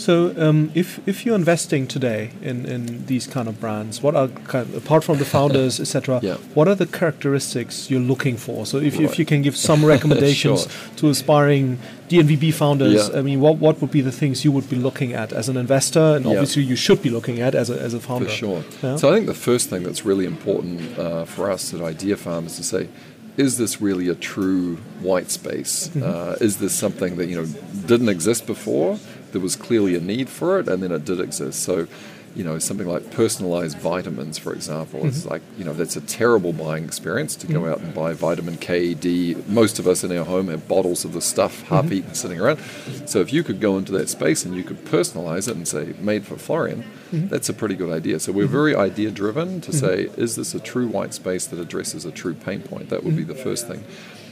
[0.00, 4.28] So, um, if if you're investing today in, in these kind of brands, what are
[4.52, 6.20] kind of, apart from the founders, etc.
[6.30, 6.36] Yeah.
[6.54, 8.64] What are the characteristics you're looking for?
[8.64, 10.96] So, if, you if you can give some recommendations Sure.
[10.96, 11.78] to aspiring
[12.08, 13.18] DNVB founders, Yeah.
[13.18, 15.56] I mean, what what would be the things you would be looking at as an
[15.58, 16.32] investor, and Yeah.
[16.32, 18.28] obviously you should be looking at as a as a founder.
[18.28, 18.60] For sure.
[19.00, 22.46] So I think the first thing that's really important uh, for us at Idea Farm
[22.46, 22.88] is to say,
[23.36, 25.74] is this really a true white space?
[25.96, 27.46] Uh, is this something that you know
[27.86, 28.98] didn't exist before?
[29.32, 31.62] There was clearly a need for it, and then it did exist.
[31.62, 31.86] So.
[32.32, 35.30] You know, something like personalized vitamins, for example, it's mm-hmm.
[35.30, 37.72] like, you know, that's a terrible buying experience to go mm-hmm.
[37.72, 39.34] out and buy vitamin K, D.
[39.48, 41.74] Most of us in our home have bottles of the stuff mm-hmm.
[41.74, 42.60] half eaten sitting around.
[43.06, 45.94] So if you could go into that space and you could personalize it and say,
[45.98, 48.20] made for Florian, that's a pretty good idea.
[48.20, 52.04] So we're very idea driven to say, is this a true white space that addresses
[52.04, 52.90] a true pain point?
[52.90, 53.82] That would be the first thing.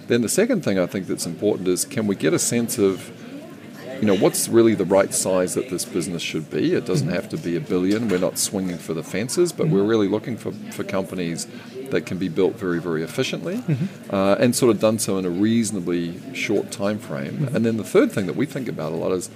[0.07, 3.11] Then the second thing I think that's important is can we get a sense of
[4.01, 6.75] you know, what's really the right size that this business should be?
[6.75, 8.09] It doesn't have to be a billion.
[8.09, 11.47] We're not swinging for the fences, but we're really looking for, for companies
[11.91, 13.63] that can be built very, very efficiently
[14.11, 17.49] uh, and sort of done so in a reasonably short time frame.
[17.55, 19.31] And then the third thing that we think about a lot is,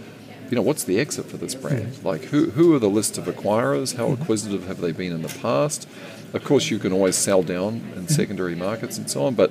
[0.50, 2.04] you know, what's the exit for this brand?
[2.04, 3.96] Like, who, who are the list of acquirers?
[3.96, 5.88] How acquisitive have they been in the past?
[6.34, 9.50] Of course, you can always sell down in secondary markets and so on, but,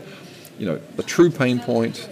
[0.60, 2.08] you know, a true pain point,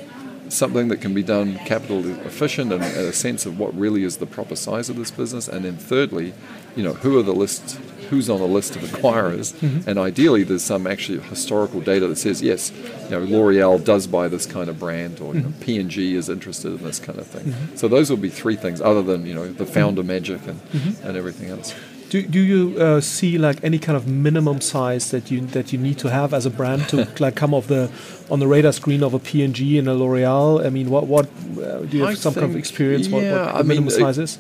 [0.49, 4.25] something that can be done capital efficient and, a sense of what really is the
[4.25, 5.47] proper size of this business.
[5.47, 6.33] And then thirdly,
[6.75, 7.79] you know, who are the lists,
[8.09, 9.89] who's on the list of acquirers, mm-hmm.
[9.89, 14.27] and ideally there's some actually historical data that says yes, you know, L'Oreal does buy
[14.27, 15.61] this kind of brand, or you know, mm-hmm.
[15.61, 17.45] P&G is interested in this kind of thing.
[17.45, 17.75] Mm-hmm.
[17.75, 20.59] So those would be three things, other than you know the founder magic and,
[21.03, 21.73] and everything else.
[22.09, 25.77] Do, do you uh, see like any kind of minimum size that you that you
[25.77, 27.91] need to have as a brand to like come off the
[28.31, 30.65] on the radar screen of a P&G and a L'Oreal?
[30.65, 33.09] I mean, what what uh, do you have I some kind of experience?
[33.09, 34.39] what, yeah, what I the mean, minimum it- size is?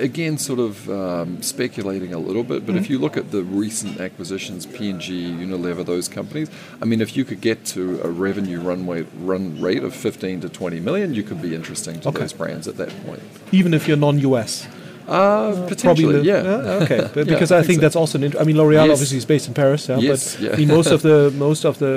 [0.00, 2.92] again, sort of um, speculating a little bit, but if Mm-hmm.
[2.92, 6.48] you look at the recent acquisitions, P&G, Unilever, those companies,
[6.80, 10.48] I mean, if you could get to a revenue runway run rate of 15 to
[10.48, 12.20] 20 million, you could be interesting to Okay.
[12.20, 13.22] those brands at that point.
[13.52, 14.66] Even if you're non-US,
[15.10, 16.82] Uh, potentially, the- yeah.
[16.84, 17.80] okay, but Yeah, because I I think think so.
[17.86, 18.24] that's also an.
[18.24, 18.92] Int- I mean, L'Oreal Yes.
[18.92, 20.52] obviously is based in Paris, yeah, Yes, but yeah.
[20.52, 21.92] I mean, most of the most of the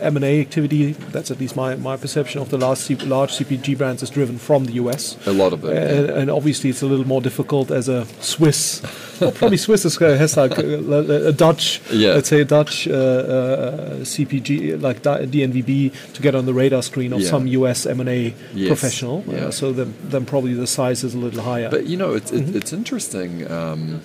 [0.00, 0.92] uh, M and A activity.
[1.12, 4.38] That's at least my, my perception of the last C- large CPG brands is driven
[4.38, 5.16] from the US.
[5.26, 5.72] A lot of it.
[5.74, 5.80] yeah.
[5.98, 8.82] And, and obviously, it's a little more difficult as a Swiss.
[9.20, 12.14] Well, probably Swiss is, uh, has like a, a Dutch, Yeah.
[12.14, 16.82] let's say a Dutch uh, uh, CPG like D- DNVB to get on the radar
[16.82, 17.30] screen of Yeah.
[17.30, 18.68] some US M and A Yes.
[18.68, 19.24] professional.
[19.26, 19.46] Yeah.
[19.46, 21.70] Uh, so then, then probably the size is a little higher.
[21.70, 23.50] But you know, it's it, it's interesting.
[23.50, 24.00] Um,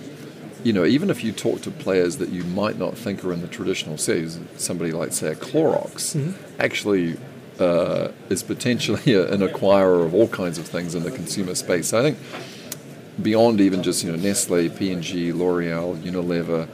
[0.64, 3.42] you know, even if you talk to players that you might not think are in
[3.42, 6.16] the traditional series, somebody like say a Clorox,
[6.60, 7.18] actually
[7.60, 11.90] uh, is potentially a, an acquirer of all kinds of things in the consumer space.
[11.90, 12.18] So I think
[13.22, 16.68] beyond even just you know Nestle, P and G, L'Oreal, Unilever,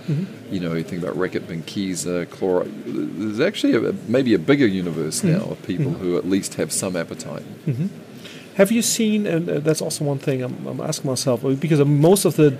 [0.52, 2.70] you know, you think about Reckitt Benckiser, Clorox.
[2.86, 6.96] There's actually a, maybe a bigger universe now of people who at least have some
[6.96, 7.44] appetite.
[8.56, 11.80] Have you seen, and uh, that's also one thing I'm, I'm asking myself, uh, because
[11.86, 12.58] most of the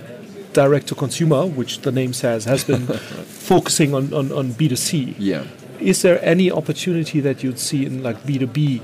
[0.54, 2.86] direct to consumer, which the name says, has been
[3.26, 5.16] focusing on, on, on B2C.
[5.18, 5.44] Yeah.
[5.80, 8.82] Is there any opportunity that you'd see in like B2B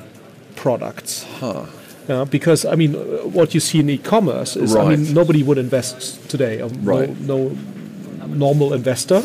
[0.54, 1.24] products?
[1.40, 1.66] Huh.
[2.08, 2.94] Uh, because I mean,
[3.32, 6.60] what you see in e-commerce is, I mean, nobody would invest today.
[6.62, 7.10] Um, Right.
[7.20, 9.16] No, no normal investor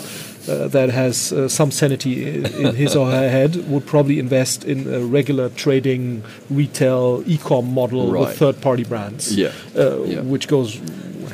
[0.48, 4.64] uh, that has uh, some sanity in, in his or her head would probably invest
[4.66, 8.22] in a regular trading retail e-com model Right.
[8.28, 9.34] with third-party brands.
[9.36, 9.52] Yeah.
[9.76, 10.22] Uh, Yeah.
[10.22, 10.80] Which goes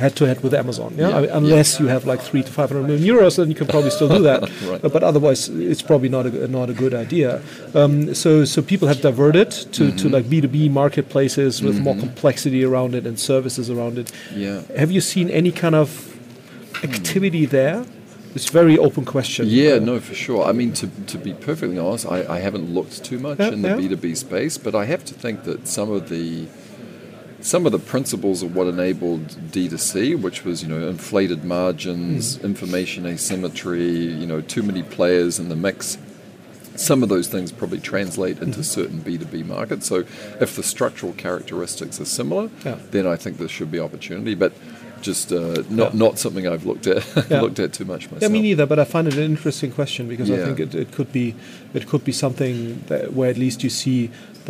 [0.03, 0.89] head to head with Amazon.
[0.97, 3.47] Yeah, Yeah, I mean, unless you have like three to five hundred million euros, then
[3.51, 4.41] you can probably still do that.
[4.69, 4.81] Right.
[4.83, 5.41] but, but otherwise,
[5.71, 7.41] it's probably not a not a good idea.
[7.79, 9.97] Um, so so people have diverted to, Mm-hmm.
[10.01, 14.07] to like B two B marketplaces with more complexity around it and services around it.
[14.35, 14.61] Yeah.
[14.77, 15.87] Have you seen any kind of
[16.83, 17.85] activity there?
[18.35, 19.47] It's a very open question.
[19.49, 20.45] Yeah, no, for sure.
[20.45, 23.61] I mean, to, to be perfectly honest, I, I haven't looked too much Yeah, in
[23.63, 23.77] the yeah.
[23.77, 26.45] B2B space, but I have to think that some of the
[27.49, 32.43] some of the principles of what enabled D2C, which was, you know, inflated margins, Mm.
[32.51, 33.89] information asymmetry,
[34.21, 35.97] you know, too many players in the mix,
[36.75, 38.45] some of those things probably translate Mm-hmm.
[38.57, 39.87] into certain B2B markets.
[39.87, 39.97] So
[40.45, 42.77] if the structural characteristics are similar, Yeah.
[42.91, 44.35] then I think there should be opportunity.
[44.35, 44.53] But
[45.01, 45.99] just uh, not Yeah.
[46.05, 47.41] not something I've looked at Yeah.
[47.41, 48.21] looked at too much myself.
[48.21, 48.65] Yeah, me neither.
[48.71, 51.27] But I find it an interesting question because I think it, it could be
[51.73, 52.55] it could be something
[52.89, 53.99] that, where at least you see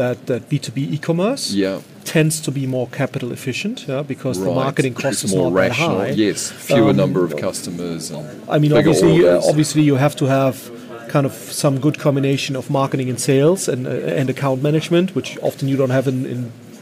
[0.01, 1.77] that that B two B e-commerce Yeah.
[2.15, 5.55] tends to be more capital efficient, yeah, because the marketing cost it's is more not
[5.55, 5.99] that rational.
[5.99, 6.13] high.
[6.27, 6.39] Yes,
[6.69, 8.03] fewer Um, number of customers.
[8.55, 9.45] I mean, obviously, orders.
[9.51, 10.55] obviously, you have to have
[11.15, 11.33] kind of
[11.63, 15.77] some good combination of marketing and sales and uh, and account management, which often you
[15.81, 16.19] don't have in.
[16.33, 16.41] in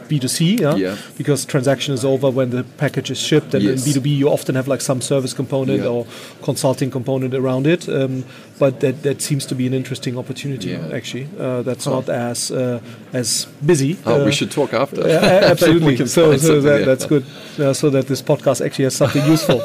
[0.09, 0.75] B2C, yeah?
[0.75, 0.95] Yeah.
[1.17, 3.85] because transaction is over when the package is shipped, and Yes.
[3.85, 5.87] in B2B you often have like some service component Yeah.
[5.89, 6.05] or
[6.43, 7.87] consulting component around it.
[7.89, 8.23] Um,
[8.59, 10.89] but that, that seems to be an interesting opportunity, Yeah.
[10.97, 11.27] actually.
[11.39, 12.79] Uh, that's not as uh,
[13.13, 13.97] as busy.
[14.05, 15.07] Oh, uh, we should talk after.
[15.51, 15.95] absolutely.
[16.07, 17.23] So so that, that's good.
[17.59, 19.59] Uh, so that this podcast actually has something useful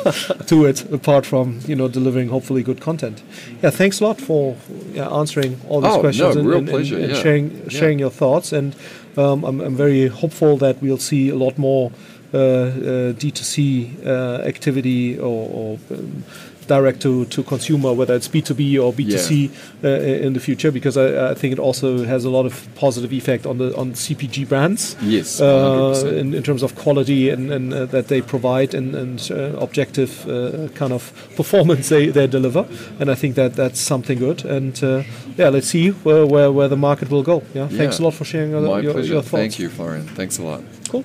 [0.46, 3.22] to it, apart from you know delivering hopefully good content.
[3.62, 4.56] Yeah, thanks a lot for
[4.94, 7.22] yeah, answering all these Oh, no, questions and, real and- and- pleasure, and yeah.
[7.22, 8.52] sharing sharing your thoughts.
[8.52, 8.74] And
[9.16, 11.92] um, I'm, I'm very hopeful that we'll see a lot more
[12.34, 15.48] uh, uh, D2C uh, activity or.
[15.50, 16.24] or um,
[16.66, 19.50] direct to, to consumer whether it's b2b or b2c
[19.84, 19.88] uh,
[20.26, 23.46] in the future because I, I think it also has a lot of positive effect
[23.46, 26.18] on the on cpg brands Yes, uh, 100%.
[26.18, 30.26] in, in terms of quality and, and uh, that they provide and, and uh, objective
[30.28, 32.66] uh, kind of performance they, they deliver.
[33.00, 34.44] And I think that that's something good.
[34.44, 35.02] And uh,
[35.36, 37.42] yeah, let's see where, where, where the market will go.
[37.54, 39.30] Yeah, thanks a lot for sharing your, your, your thoughts.
[39.30, 40.06] Thank you, Florian.
[40.06, 40.62] Thanks a lot.
[40.88, 41.04] Cool.